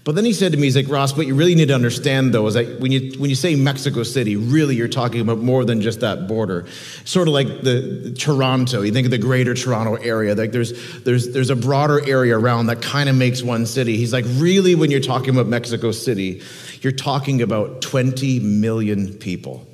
[0.02, 2.32] But then he said to me, he's like, Ross, what you really need to understand
[2.32, 5.64] though is that when you, when you say Mexico City, really you're talking about more
[5.64, 6.66] than just that border.
[7.04, 11.32] Sort of like the, Toronto, you think of the greater Toronto area, like there's, there's,
[11.32, 13.98] there's a broader area around that kind of makes one city.
[13.98, 16.42] He's like, really when you're talking about Mexico City,
[16.80, 19.66] you're talking about 20 million people.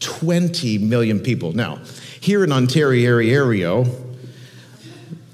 [0.00, 1.52] 20 million people.
[1.52, 1.76] Now,
[2.20, 3.84] here in Ontario, area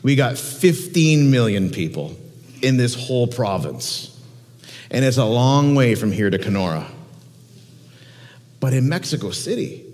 [0.07, 2.17] we got 15 million people
[2.63, 4.17] in this whole province.
[4.89, 6.87] And it's a long way from here to Kenora.
[8.61, 9.85] But in Mexico City,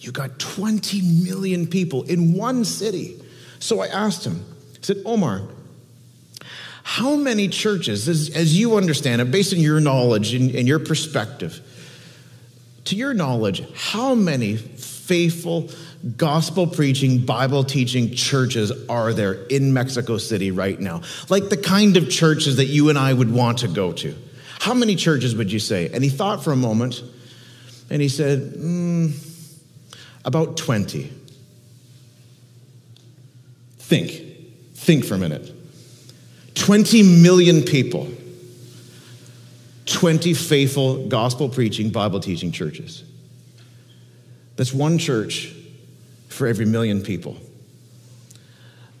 [0.00, 3.18] you got 20 million people in one city.
[3.58, 4.44] So I asked him,
[4.74, 5.48] I said, Omar,
[6.82, 10.78] how many churches, as, as you understand it, based on your knowledge and, and your
[10.78, 11.60] perspective,
[12.88, 15.70] to your knowledge, how many faithful,
[16.16, 21.02] gospel preaching, Bible teaching churches are there in Mexico City right now?
[21.28, 24.14] Like the kind of churches that you and I would want to go to.
[24.58, 25.90] How many churches would you say?
[25.92, 27.02] And he thought for a moment
[27.90, 29.12] and he said, mm,
[30.24, 31.12] about 20.
[33.78, 34.10] Think,
[34.74, 35.54] think for a minute.
[36.54, 38.08] 20 million people
[39.88, 43.04] 20 faithful gospel preaching, Bible teaching churches.
[44.56, 45.54] That's one church
[46.28, 47.36] for every million people.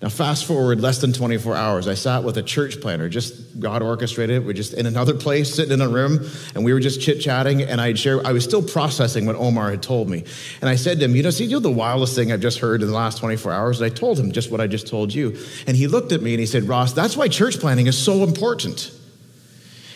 [0.00, 3.82] Now, fast forward less than 24 hours, I sat with a church planter, just God
[3.82, 4.46] orchestrated it.
[4.46, 6.24] We're just in another place, sitting in a room,
[6.54, 7.62] and we were just chit chatting.
[7.62, 10.22] And I'd share, I was still processing what Omar had told me.
[10.60, 12.60] And I said to him, You know, see, you know the wildest thing I've just
[12.60, 13.80] heard in the last 24 hours?
[13.80, 15.36] And I told him just what I just told you.
[15.66, 18.22] And he looked at me and he said, Ross, that's why church planting is so
[18.22, 18.92] important.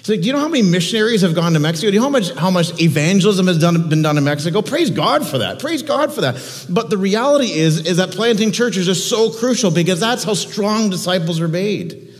[0.02, 1.88] He's like, do you know how many missionaries have gone to Mexico?
[1.88, 4.60] Do you know how much, how much evangelism has done, been done in Mexico?
[4.60, 5.60] Praise God for that.
[5.60, 6.66] Praise God for that.
[6.68, 10.90] But the reality is, is that planting churches is so crucial because that's how strong
[10.90, 12.12] disciples are made.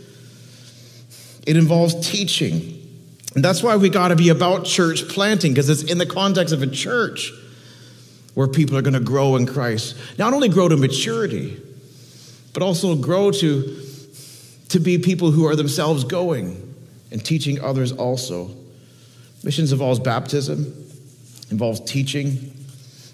[1.44, 2.78] It involves teaching.
[3.34, 6.54] And that's why we got to be about church planting because it's in the context
[6.54, 7.32] of a church
[8.34, 9.96] where people are going to grow in Christ.
[10.18, 11.60] Not only grow to maturity,
[12.52, 13.84] but also grow to,
[14.68, 16.61] to be people who are themselves going
[17.12, 18.50] and teaching others also.
[19.44, 20.74] Missions involves baptism,
[21.50, 22.54] involves teaching.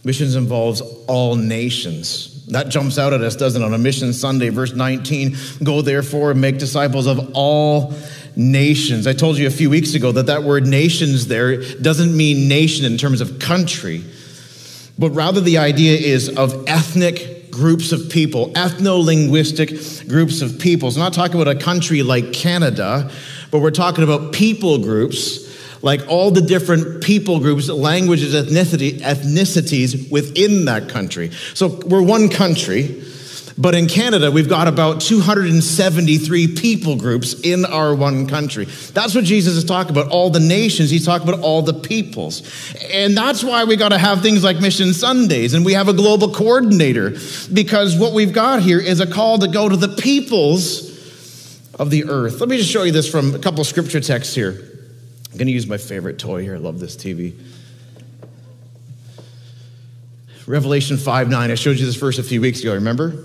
[0.05, 2.47] Missions involves all nations.
[2.47, 3.65] That jumps out at us, doesn't it?
[3.65, 7.93] On a mission Sunday, verse 19 go therefore and make disciples of all
[8.37, 9.07] nations.
[9.07, 12.87] I told you a few weeks ago that that word nations there doesn't mean nation
[12.87, 14.05] in terms of country,
[14.99, 19.71] but rather the idea is of ethnic groups of people, ethno linguistic
[20.09, 20.91] groups of people.
[20.91, 23.11] So, not talking about a country like Canada
[23.51, 25.47] but we're talking about people groups,
[25.83, 31.31] like all the different people groups, languages, ethnicity, ethnicities within that country.
[31.55, 33.03] So we're one country,
[33.57, 38.67] but in Canada, we've got about 273 people groups in our one country.
[38.67, 40.13] That's what Jesus is talking about.
[40.13, 42.43] All the nations, he's talking about all the peoples.
[42.93, 45.93] And that's why we got to have things like Mission Sundays, and we have a
[45.93, 47.17] global coordinator,
[47.53, 50.88] because what we've got here is a call to go to the peoples
[51.79, 52.41] of the earth.
[52.41, 54.51] Let me just show you this from a couple scripture texts here.
[55.31, 56.55] I'm going to use my favorite toy here.
[56.55, 57.39] I love this TV.
[60.47, 61.51] Revelation 5 9.
[61.51, 63.25] I showed you this verse a few weeks ago, remember?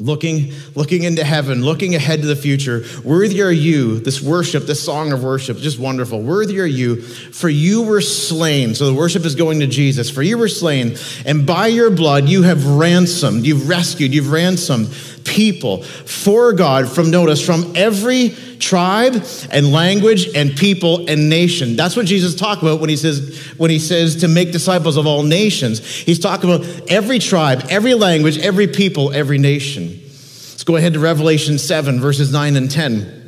[0.00, 2.84] Looking, looking into heaven, looking ahead to the future.
[3.04, 6.22] Worthy are you, this worship, this song of worship, just wonderful.
[6.22, 8.74] Worthy are you, for you were slain.
[8.74, 10.08] So the worship is going to Jesus.
[10.08, 14.88] For you were slain, and by your blood you have ransomed, you've rescued, you've ransomed
[15.24, 21.76] people for God from, notice, from every tribe and language and people and nation.
[21.76, 25.06] That's what Jesus talked about when he says, when he says to make disciples of
[25.06, 25.84] all nations.
[25.84, 29.88] He's talking about every tribe, every language, every people, every nation.
[29.88, 33.19] Let's go ahead to Revelation 7, verses 9 and 10.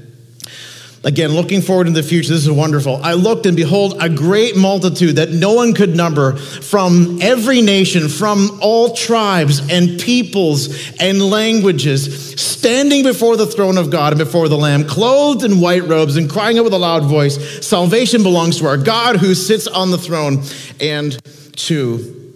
[1.05, 3.01] Again, looking forward in the future, this is wonderful.
[3.03, 8.09] I looked and behold a great multitude that no one could number from every nation,
[8.09, 14.49] from all tribes and peoples and languages, standing before the throne of God and before
[14.49, 18.59] the Lamb, clothed in white robes and crying out with a loud voice Salvation belongs
[18.59, 20.45] to our God who sits on the throne
[20.81, 21.21] and
[21.57, 22.33] to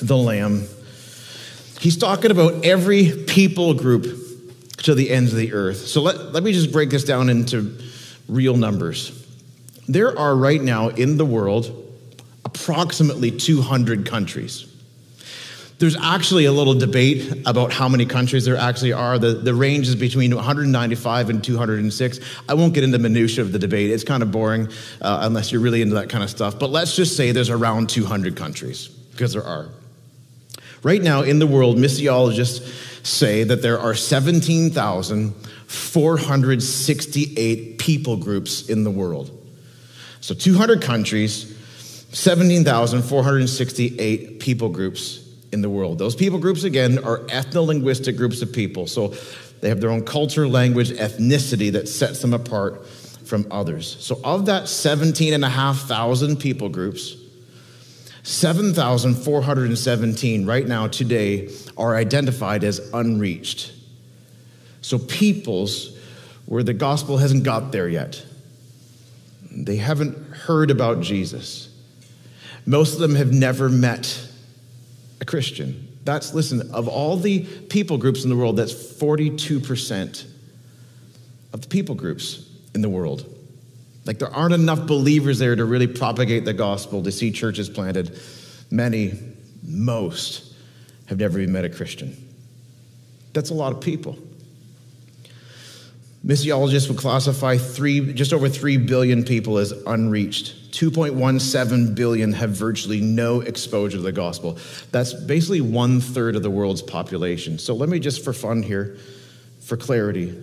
[0.00, 0.68] the Lamb.
[1.80, 4.04] He's talking about every people group
[4.78, 5.88] to the ends of the earth.
[5.88, 7.76] So let, let me just break this down into
[8.28, 9.26] real numbers.
[9.88, 11.84] There are right now in the world
[12.44, 14.66] approximately 200 countries.
[15.78, 19.18] There's actually a little debate about how many countries there actually are.
[19.18, 22.20] The, the range is between 195 and 206.
[22.48, 23.90] I won't get into minutiae of the debate.
[23.90, 24.68] It's kind of boring
[25.02, 26.58] uh, unless you're really into that kind of stuff.
[26.58, 29.68] But let's just say there's around 200 countries, because there are.
[30.82, 35.34] Right now in the world, missiologists say that there are 17,000
[35.66, 39.30] 468 people groups in the world.
[40.20, 41.56] So 200 countries,
[42.12, 45.98] 17,468 people groups in the world.
[45.98, 48.86] Those people groups, again, are ethno linguistic groups of people.
[48.86, 49.14] So
[49.60, 53.96] they have their own culture, language, ethnicity that sets them apart from others.
[54.00, 57.16] So, of that 17,500 people groups,
[58.26, 63.72] 7,417 right now, today, are identified as unreached.
[64.80, 65.96] So, peoples
[66.46, 68.26] where the gospel hasn't got there yet,
[69.52, 71.68] they haven't heard about Jesus.
[72.66, 74.28] Most of them have never met
[75.20, 75.96] a Christian.
[76.02, 80.26] That's, listen, of all the people groups in the world, that's 42%
[81.52, 83.35] of the people groups in the world.
[84.06, 88.18] Like, there aren't enough believers there to really propagate the gospel, to see churches planted.
[88.70, 89.18] Many,
[89.64, 90.54] most,
[91.06, 92.16] have never even met a Christian.
[93.32, 94.16] That's a lot of people.
[96.24, 100.72] Missiologists would classify three, just over 3 billion people as unreached.
[100.72, 104.58] 2.17 billion have virtually no exposure to the gospel.
[104.90, 107.58] That's basically one third of the world's population.
[107.58, 108.96] So let me just, for fun here,
[109.60, 110.34] for clarity,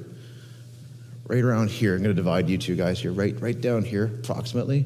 [1.33, 4.05] right around here, I'm going to divide you two guys here, right, right down here,
[4.05, 4.85] approximately,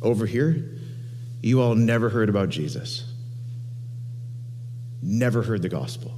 [0.00, 0.64] over here,
[1.42, 3.04] you all never heard about Jesus.
[5.02, 6.14] Never heard the gospel.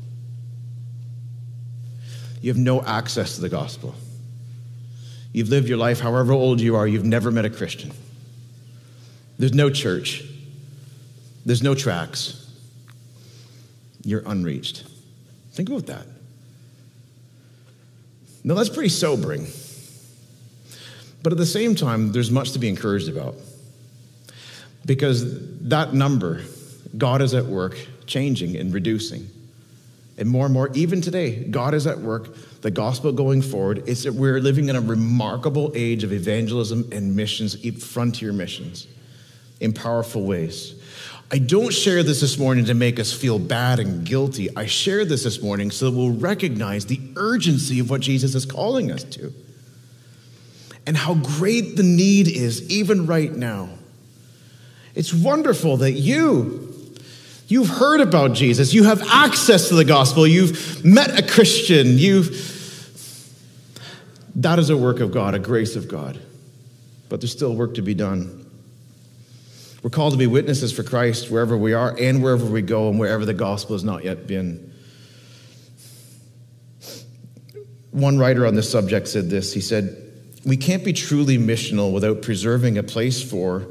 [2.41, 3.95] you have no access to the gospel.
[5.33, 7.93] You've lived your life, however old you are, you've never met a Christian.
[9.39, 10.25] There's no church,
[11.45, 12.39] there's no tracks.
[14.05, 14.85] You're unreached.
[15.53, 16.07] Think about that.
[18.45, 19.47] Now, that's pretty sobering.
[21.23, 23.37] But at the same time, there's much to be encouraged about.
[24.85, 26.43] Because that number,
[26.99, 27.77] God is at work
[28.07, 29.29] changing and reducing.
[30.19, 33.85] And more and more, even today, God is at work, the gospel going forward.
[33.87, 38.87] It's that we're living in a remarkable age of evangelism and missions, frontier missions,
[39.61, 40.75] in powerful ways.
[41.33, 44.55] I don't share this this morning to make us feel bad and guilty.
[44.55, 48.45] I share this this morning so that we'll recognize the urgency of what Jesus is
[48.45, 49.33] calling us to
[50.87, 53.71] and how great the need is, even right now.
[54.95, 56.73] It's wonderful that you,
[57.53, 58.73] You've heard about Jesus.
[58.73, 60.27] You have access to the gospel.
[60.27, 61.99] You've met a Christian.
[61.99, 62.49] You've
[64.37, 66.19] that is a work of God, a grace of God.
[67.11, 68.42] But there's still work to be done.
[69.83, 73.01] We're called to be witnesses for Christ wherever we are and wherever we go and
[73.01, 74.73] wherever the gospel has not yet been.
[77.91, 79.53] One writer on this subject said this.
[79.53, 79.97] He said,
[80.47, 83.67] We can't be truly missional without preserving a place for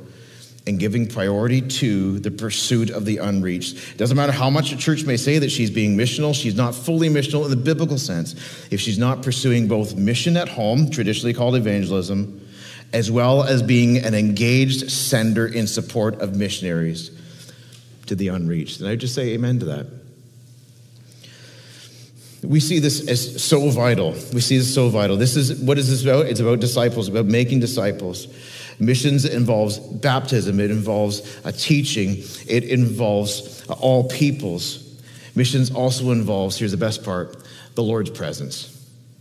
[0.68, 3.78] and giving priority to the pursuit of the unreached.
[3.94, 6.76] It doesn't matter how much a church may say that she's being missional, she's not
[6.76, 8.36] fully missional in the biblical sense.
[8.70, 12.48] If she's not pursuing both mission at home, traditionally called evangelism,
[12.94, 17.12] as well as being an engaged sender in support of missionaries
[18.08, 18.80] to the unreached.
[18.80, 19.88] And I just say amen to that.
[22.44, 24.12] We see this as so vital.
[24.34, 25.16] We see this so vital.
[25.16, 26.26] This is what is this about?
[26.26, 28.28] It's about disciples, about making disciples.
[28.80, 35.00] Missions involves baptism, it involves a teaching, it involves all peoples.
[35.36, 37.38] Missions also involves, here's the best part,
[37.76, 38.71] the Lord's presence.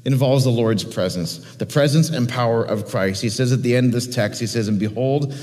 [0.04, 3.20] Involves the Lord's presence, the presence and power of Christ.
[3.20, 5.34] He says at the end of this text, he says, And behold,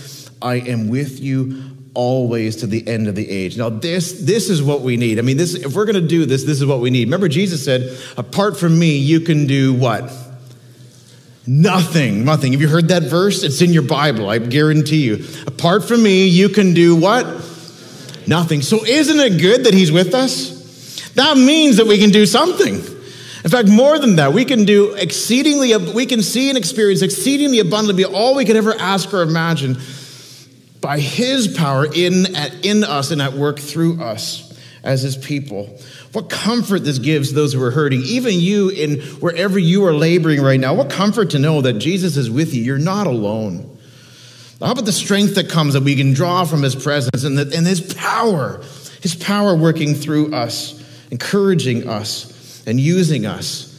[0.42, 3.56] I am with you always to the end of the age.
[3.58, 5.20] Now, this, this is what we need.
[5.20, 7.06] I mean, this, if we're going to do this, this is what we need.
[7.06, 10.12] Remember, Jesus said, Apart from me, you can do what?
[11.46, 12.52] Nothing, nothing.
[12.52, 13.44] Have you heard that verse?
[13.44, 15.26] It's in your Bible, I guarantee you.
[15.46, 17.26] Apart from me, you can do what?
[18.28, 18.62] Nothing.
[18.62, 21.12] So, isn't it good that He's with us?
[21.14, 22.82] That means that we can do something.
[23.48, 27.60] In fact, more than that, we can do exceedingly, we can see and experience exceedingly
[27.60, 29.78] abundantly all we could ever ask or imagine
[30.82, 35.80] by His power in, at, in us and at work through us as His people.
[36.12, 40.42] What comfort this gives those who are hurting, even you in wherever you are laboring
[40.42, 40.74] right now.
[40.74, 42.62] What comfort to know that Jesus is with you.
[42.62, 43.78] You're not alone.
[44.60, 47.56] How about the strength that comes that we can draw from his presence and, the,
[47.56, 48.62] and his power,
[49.02, 52.34] his power working through us, encouraging us,
[52.68, 53.74] and using us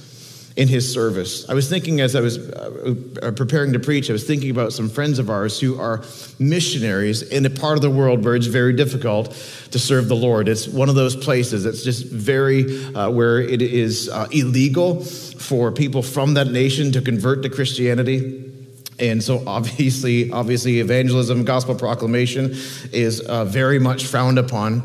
[0.56, 1.48] in his service.
[1.48, 4.72] I was thinking as I was uh, uh, preparing to preach, I was thinking about
[4.72, 6.02] some friends of ours who are
[6.40, 9.30] missionaries in a part of the world where it's very difficult
[9.70, 10.48] to serve the Lord.
[10.48, 15.70] It's one of those places that's just very, uh, where it is uh, illegal for
[15.70, 18.52] people from that nation to convert to Christianity.
[18.98, 22.56] And so obviously, obviously, evangelism, gospel proclamation
[22.92, 24.82] is uh, very much frowned upon.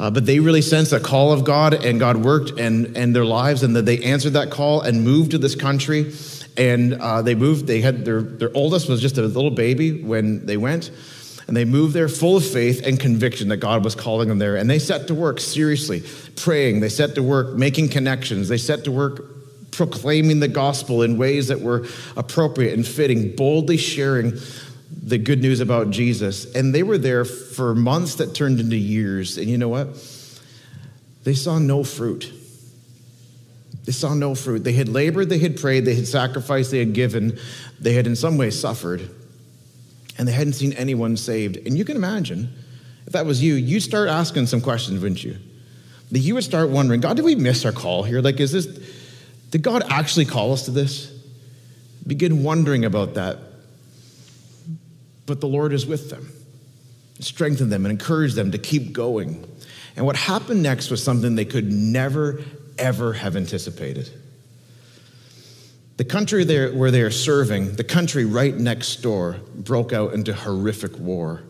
[0.00, 3.26] Uh, but they really sensed a call of God, and God worked and, and their
[3.26, 6.14] lives, and that they answered that call and moved to this country.
[6.56, 10.46] And uh, they moved, they had their, their oldest was just a little baby when
[10.46, 10.90] they went.
[11.46, 14.56] And they moved there full of faith and conviction that God was calling them there.
[14.56, 16.02] And they set to work seriously,
[16.34, 16.80] praying.
[16.80, 18.48] They set to work making connections.
[18.48, 19.22] They set to work
[19.70, 21.86] proclaiming the gospel in ways that were
[22.16, 24.38] appropriate and fitting, boldly sharing
[24.90, 26.54] the good news about Jesus.
[26.54, 29.38] And they were there for months that turned into years.
[29.38, 29.88] And you know what?
[31.24, 32.32] They saw no fruit.
[33.84, 34.64] They saw no fruit.
[34.64, 37.38] They had labored, they had prayed, they had sacrificed, they had given,
[37.80, 39.08] they had in some way suffered,
[40.18, 41.56] and they hadn't seen anyone saved.
[41.66, 42.52] And you can imagine,
[43.06, 45.38] if that was you, you'd start asking some questions, wouldn't you?
[46.12, 48.20] That you would start wondering, God, did we miss our call here?
[48.20, 48.66] Like, is this,
[49.50, 51.10] did God actually call us to this?
[52.06, 53.38] Begin wondering about that
[55.30, 56.28] but the Lord is with them,
[57.20, 59.48] strengthen them, and encourage them to keep going.
[59.94, 62.42] And what happened next was something they could never,
[62.76, 64.10] ever have anticipated.
[65.98, 70.98] The country where they are serving, the country right next door, broke out into horrific
[70.98, 71.44] war.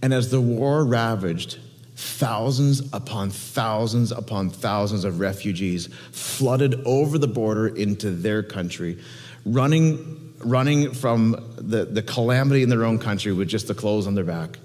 [0.00, 1.58] And as the war ravaged,
[1.96, 9.02] thousands upon thousands upon thousands of refugees flooded over the border into their country,
[9.44, 14.14] running running from the, the calamity in their own country with just the clothes on
[14.14, 14.58] their back.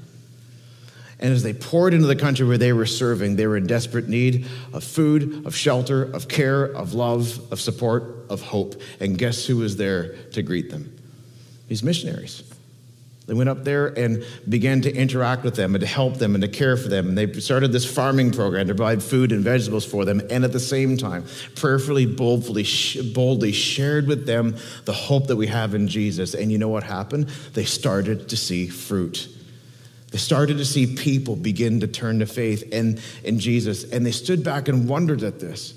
[1.19, 4.09] And as they poured into the country where they were serving, they were in desperate
[4.09, 8.81] need of food, of shelter, of care, of love, of support, of hope.
[8.99, 10.93] And guess who was there to greet them?
[11.67, 12.43] These missionaries.
[13.27, 16.43] They went up there and began to interact with them and to help them and
[16.43, 17.09] to care for them.
[17.09, 20.21] And they started this farming program to provide food and vegetables for them.
[20.29, 22.67] And at the same time, prayerfully, boldly,
[23.15, 26.35] boldly shared with them the hope that we have in Jesus.
[26.35, 27.27] And you know what happened?
[27.53, 29.27] They started to see fruit.
[30.11, 33.85] They started to see people begin to turn to faith in, in Jesus.
[33.91, 35.73] And they stood back and wondered at this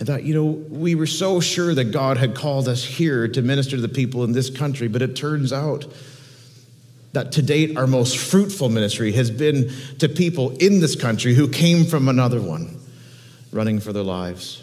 [0.00, 3.40] and thought, you know, we were so sure that God had called us here to
[3.40, 5.86] minister to the people in this country, but it turns out
[7.12, 11.48] that to date our most fruitful ministry has been to people in this country who
[11.48, 12.78] came from another one,
[13.52, 14.62] running for their lives.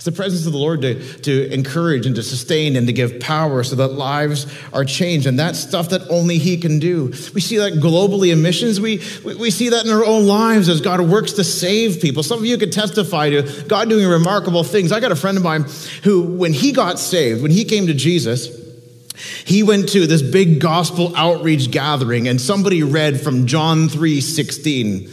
[0.00, 3.20] It's the presence of the Lord to, to encourage and to sustain and to give
[3.20, 5.26] power so that lives are changed.
[5.26, 7.08] And that's stuff that only He can do.
[7.34, 8.80] We see that globally in missions.
[8.80, 12.22] We, we, we see that in our own lives as God works to save people.
[12.22, 14.90] Some of you could testify to God doing remarkable things.
[14.90, 15.66] I got a friend of mine
[16.02, 18.59] who, when he got saved, when he came to Jesus,
[19.44, 25.10] he went to this big gospel outreach gathering and somebody read from John 3 16.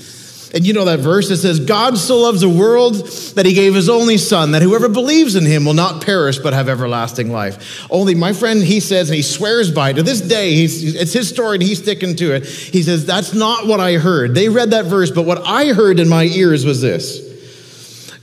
[0.53, 2.95] And you know that verse that says, God so loves the world
[3.36, 6.53] that he gave his only son, that whoever believes in him will not perish but
[6.53, 7.86] have everlasting life.
[7.91, 9.93] Only my friend, he says, and he swears by it.
[9.95, 12.45] To this day, it's his story and he's sticking to it.
[12.45, 14.36] He says, That's not what I heard.
[14.36, 17.22] They read that verse, but what I heard in my ears was this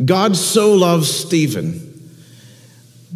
[0.02, 2.10] God so loves Stephen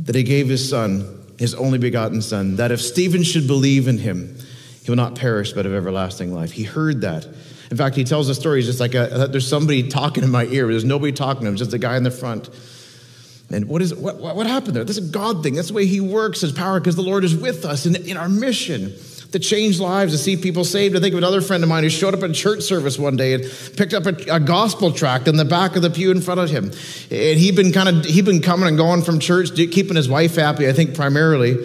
[0.04, 3.99] that he gave his son his only begotten Son, that if Stephen should believe in
[3.99, 4.36] him,
[4.82, 6.53] he will not perish but have everlasting life.
[6.53, 7.26] He heard that.
[7.70, 10.47] In fact, he tells the story, he's just like a, there's somebody talking in my
[10.47, 10.66] ear.
[10.66, 12.49] There's nobody talking to him, just a guy in the front.
[13.51, 14.84] And what is what, what happened there?
[14.84, 15.55] This is a God thing.
[15.55, 18.16] That's the way he works, his power, because the Lord is with us in, in
[18.16, 18.95] our mission
[19.32, 20.96] to change lives, to see people saved.
[20.96, 23.34] I think of another friend of mine who showed up at church service one day
[23.34, 23.44] and
[23.76, 26.50] picked up a, a gospel tract in the back of the pew in front of
[26.50, 26.64] him.
[27.10, 30.36] And he'd been kind of he'd been coming and going from church, keeping his wife
[30.36, 31.56] happy, I think primarily.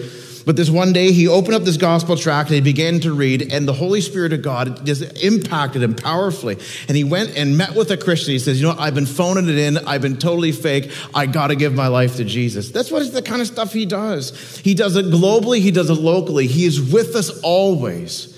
[0.46, 3.54] But this one day, he opened up this gospel tract and he began to read,
[3.54, 6.58] and the Holy Spirit of God just impacted him powerfully.
[6.88, 8.34] And he went and met with a Christian.
[8.34, 8.82] He says, You know, what?
[8.82, 9.78] I've been phoning it in.
[9.78, 10.92] I've been totally fake.
[11.14, 12.72] I got to give my life to Jesus.
[12.72, 14.58] That's what the kind of stuff he does.
[14.58, 16.48] He does it globally, he does it locally.
[16.48, 18.38] He is with us always,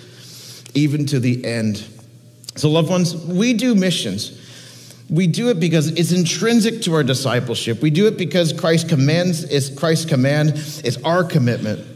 [0.76, 1.84] even to the end.
[2.56, 4.42] So, loved ones, we do missions.
[5.10, 7.82] We do it because it's intrinsic to our discipleship.
[7.82, 10.54] We do it because Christ commands is Christ's command
[10.84, 11.95] is our commitment.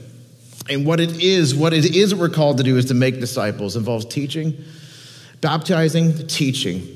[0.69, 3.19] And what it is, what it is that we're called to do is to make
[3.19, 3.75] disciples.
[3.75, 4.63] It involves teaching,
[5.41, 6.95] baptizing, teaching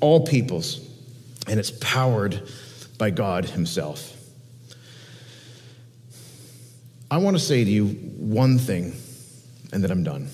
[0.00, 0.80] all peoples.
[1.46, 2.42] And it's powered
[2.98, 4.10] by God Himself.
[7.10, 8.94] I want to say to you one thing,
[9.72, 10.28] and then I'm done.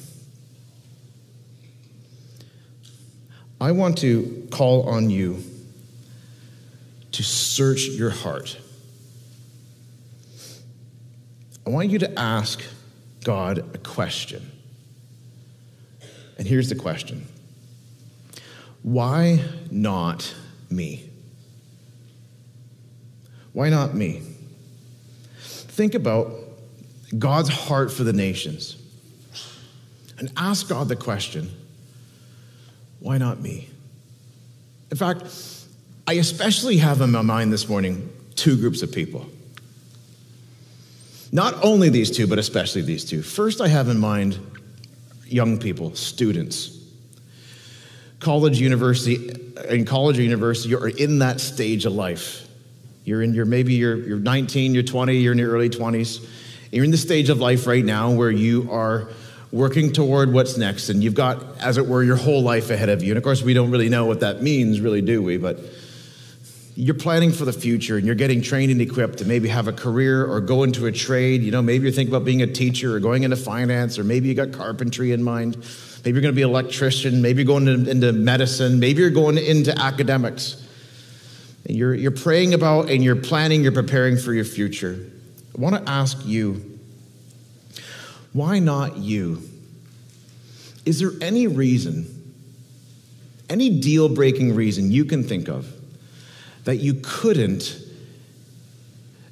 [3.61, 5.43] I want to call on you
[7.13, 8.57] to search your heart.
[11.71, 12.65] I want you to ask
[13.23, 14.51] God a question.
[16.37, 17.29] And here's the question
[18.83, 20.35] Why not
[20.69, 21.09] me?
[23.53, 24.21] Why not me?
[25.39, 26.33] Think about
[27.17, 28.77] God's heart for the nations
[30.19, 31.51] and ask God the question
[32.99, 33.69] why not me?
[34.91, 35.23] In fact,
[36.09, 39.25] I especially have in my mind this morning two groups of people.
[41.33, 43.23] Not only these two, but especially these two.
[43.23, 44.39] First, I have in mind
[45.27, 46.77] young people, students.
[48.19, 49.31] College, university,
[49.69, 52.47] in college or university, you're in that stage of life.
[53.05, 56.27] You're in your, maybe you're, you're 19, you're 20, you're in your early 20s.
[56.71, 59.09] You're in the stage of life right now where you are
[59.53, 63.03] working toward what's next, and you've got, as it were, your whole life ahead of
[63.03, 63.11] you.
[63.11, 65.39] And of course, we don't really know what that means, really, do we?
[65.39, 65.59] But
[66.77, 69.73] you're planning for the future and you're getting trained and equipped to maybe have a
[69.73, 71.43] career or go into a trade.
[71.43, 74.29] You know, maybe you're thinking about being a teacher or going into finance, or maybe
[74.29, 75.57] you got carpentry in mind.
[76.05, 77.21] Maybe you're going to be an electrician.
[77.21, 78.79] Maybe you're going into medicine.
[78.79, 80.67] Maybe you're going into academics.
[81.67, 84.99] And you're, you're praying about and you're planning, you're preparing for your future.
[85.57, 86.79] I want to ask you
[88.33, 89.43] why not you?
[90.87, 92.07] Is there any reason,
[93.49, 95.67] any deal breaking reason you can think of
[96.65, 97.79] that you couldn't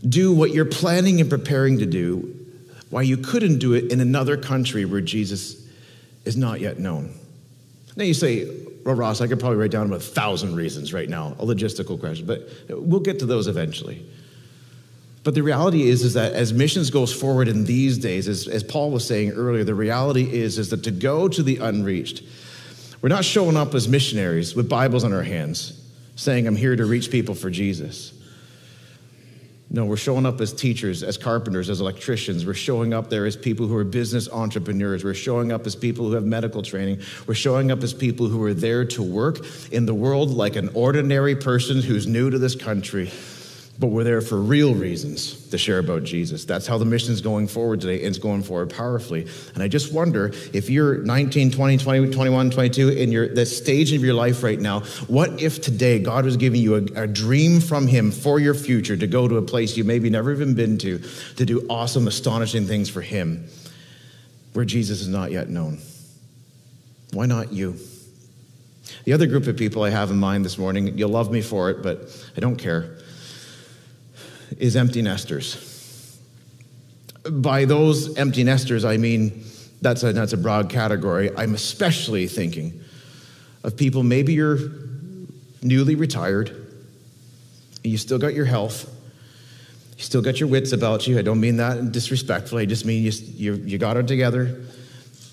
[0.09, 2.35] do what you're planning and preparing to do,
[2.91, 5.67] why you couldn't do it in another country where Jesus
[6.25, 7.15] is not yet known.
[7.97, 8.49] Now you say,
[8.85, 12.27] well, Ross, I could probably write down a thousand reasons right now, a logistical question,
[12.27, 14.07] but we'll get to those eventually.
[15.25, 18.63] But the reality is, is that as missions goes forward in these days, as, as
[18.63, 22.23] Paul was saying earlier, the reality is, is that to go to the unreached,
[23.01, 25.78] We're not showing up as missionaries with Bibles in our hands,
[26.19, 28.13] saying, I'm here to reach people for Jesus.
[29.71, 32.45] No, we're showing up as teachers, as carpenters, as electricians.
[32.45, 35.05] We're showing up there as people who are business entrepreneurs.
[35.05, 37.03] We're showing up as people who have medical training.
[37.27, 40.71] We're showing up as people who are there to work in the world like an
[40.75, 43.13] ordinary person who's new to this country
[43.79, 46.45] but we're there for real reasons to share about Jesus.
[46.45, 47.99] That's how the mission is going forward today.
[47.99, 49.29] And it's going forward powerfully.
[49.55, 53.93] And I just wonder if you're 19, 20, 20, 21, 22, in your the stage
[53.93, 57.61] of your life right now, what if today God was giving you a, a dream
[57.61, 60.77] from Him for your future to go to a place you maybe never even been
[60.79, 60.99] to,
[61.37, 63.49] to do awesome, astonishing things for Him
[64.55, 65.79] where Jesus is not yet known?
[67.13, 67.77] Why not you?
[69.05, 71.71] The other group of people I have in mind this morning, you'll love me for
[71.71, 72.99] it, but I don't care
[74.57, 76.19] is empty nesters.
[77.31, 79.45] By those empty nesters, I mean
[79.81, 81.31] that's a, that's a broad category.
[81.37, 82.81] I'm especially thinking
[83.65, 84.59] of people, maybe you're
[85.63, 86.55] newly retired,
[87.83, 88.89] you still got your health,
[89.97, 91.19] you still got your wits about you.
[91.19, 94.65] I don't mean that disrespectfully, I just mean you, you, you got it together.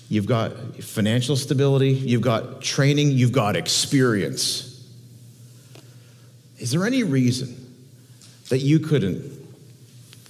[0.08, 4.72] You've got financial stability, you've got training, you've got experience.
[6.58, 7.65] Is there any reason
[8.48, 9.22] that you couldn't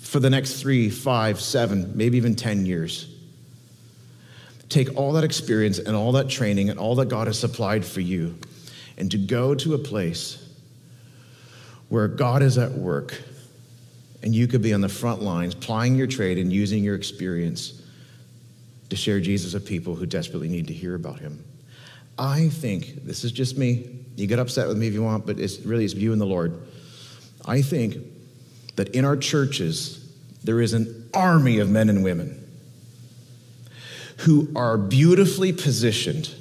[0.00, 3.12] for the next three, five, seven, maybe even 10 years.
[4.68, 8.00] Take all that experience and all that training and all that God has supplied for
[8.00, 8.36] you
[8.96, 10.42] and to go to a place
[11.88, 13.20] where God is at work
[14.22, 17.82] and you could be on the front lines plying your trade and using your experience
[18.90, 21.44] to share Jesus with people who desperately need to hear about him.
[22.18, 25.38] I think, this is just me, you get upset with me if you want, but
[25.38, 26.58] it's really it's you and the Lord.
[27.46, 27.96] I think
[28.76, 30.12] that in our churches,
[30.44, 32.42] there is an army of men and women
[34.18, 36.34] who are beautifully positioned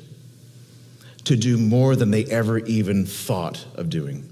[1.25, 4.29] to do more than they ever even thought of doing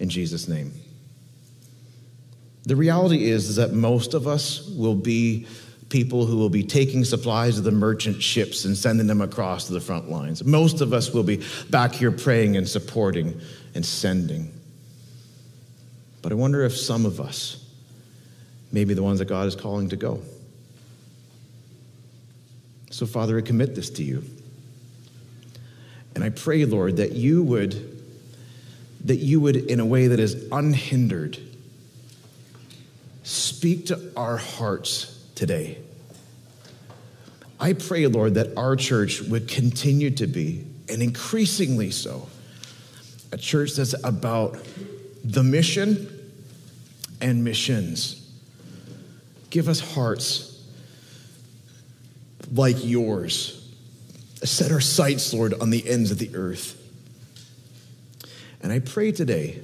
[0.00, 0.72] in Jesus' name.
[2.64, 5.46] The reality is, is that most of us will be
[5.88, 9.72] people who will be taking supplies to the merchant ships and sending them across to
[9.72, 10.42] the front lines.
[10.42, 13.40] Most of us will be back here praying and supporting
[13.74, 14.52] and sending.
[16.22, 17.62] But I wonder if some of us
[18.70, 20.22] may be the ones that God is calling to go.
[22.90, 24.22] So, Father, I commit this to you.
[26.14, 28.02] And I pray, Lord, that you would,
[29.04, 31.38] that you would, in a way that is unhindered,
[33.22, 35.78] speak to our hearts today.
[37.58, 42.28] I pray, Lord, that our church would continue to be, and increasingly so,
[43.30, 44.58] a church that's about
[45.24, 46.11] the mission
[47.22, 48.18] and missions.
[49.48, 50.60] Give us hearts
[52.52, 53.58] like yours.
[54.42, 56.78] Set our sights, Lord, on the ends of the earth.
[58.62, 59.60] And I pray today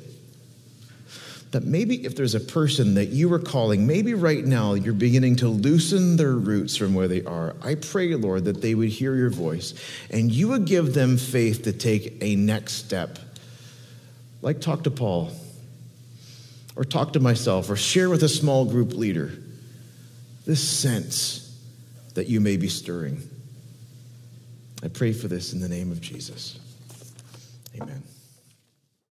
[1.50, 5.36] that maybe if there's a person that you are calling, maybe right now you're beginning
[5.36, 7.56] to loosen their roots from where they are.
[7.62, 9.74] I pray, Lord, that they would hear your voice
[10.10, 13.18] and you would give them faith to take a next step.
[14.42, 15.32] Like talk to Paul
[16.78, 19.32] or talk to myself or share with a small group leader
[20.46, 21.60] this sense
[22.14, 23.20] that you may be stirring.
[24.84, 26.58] I pray for this in the name of Jesus.
[27.74, 28.02] Amen.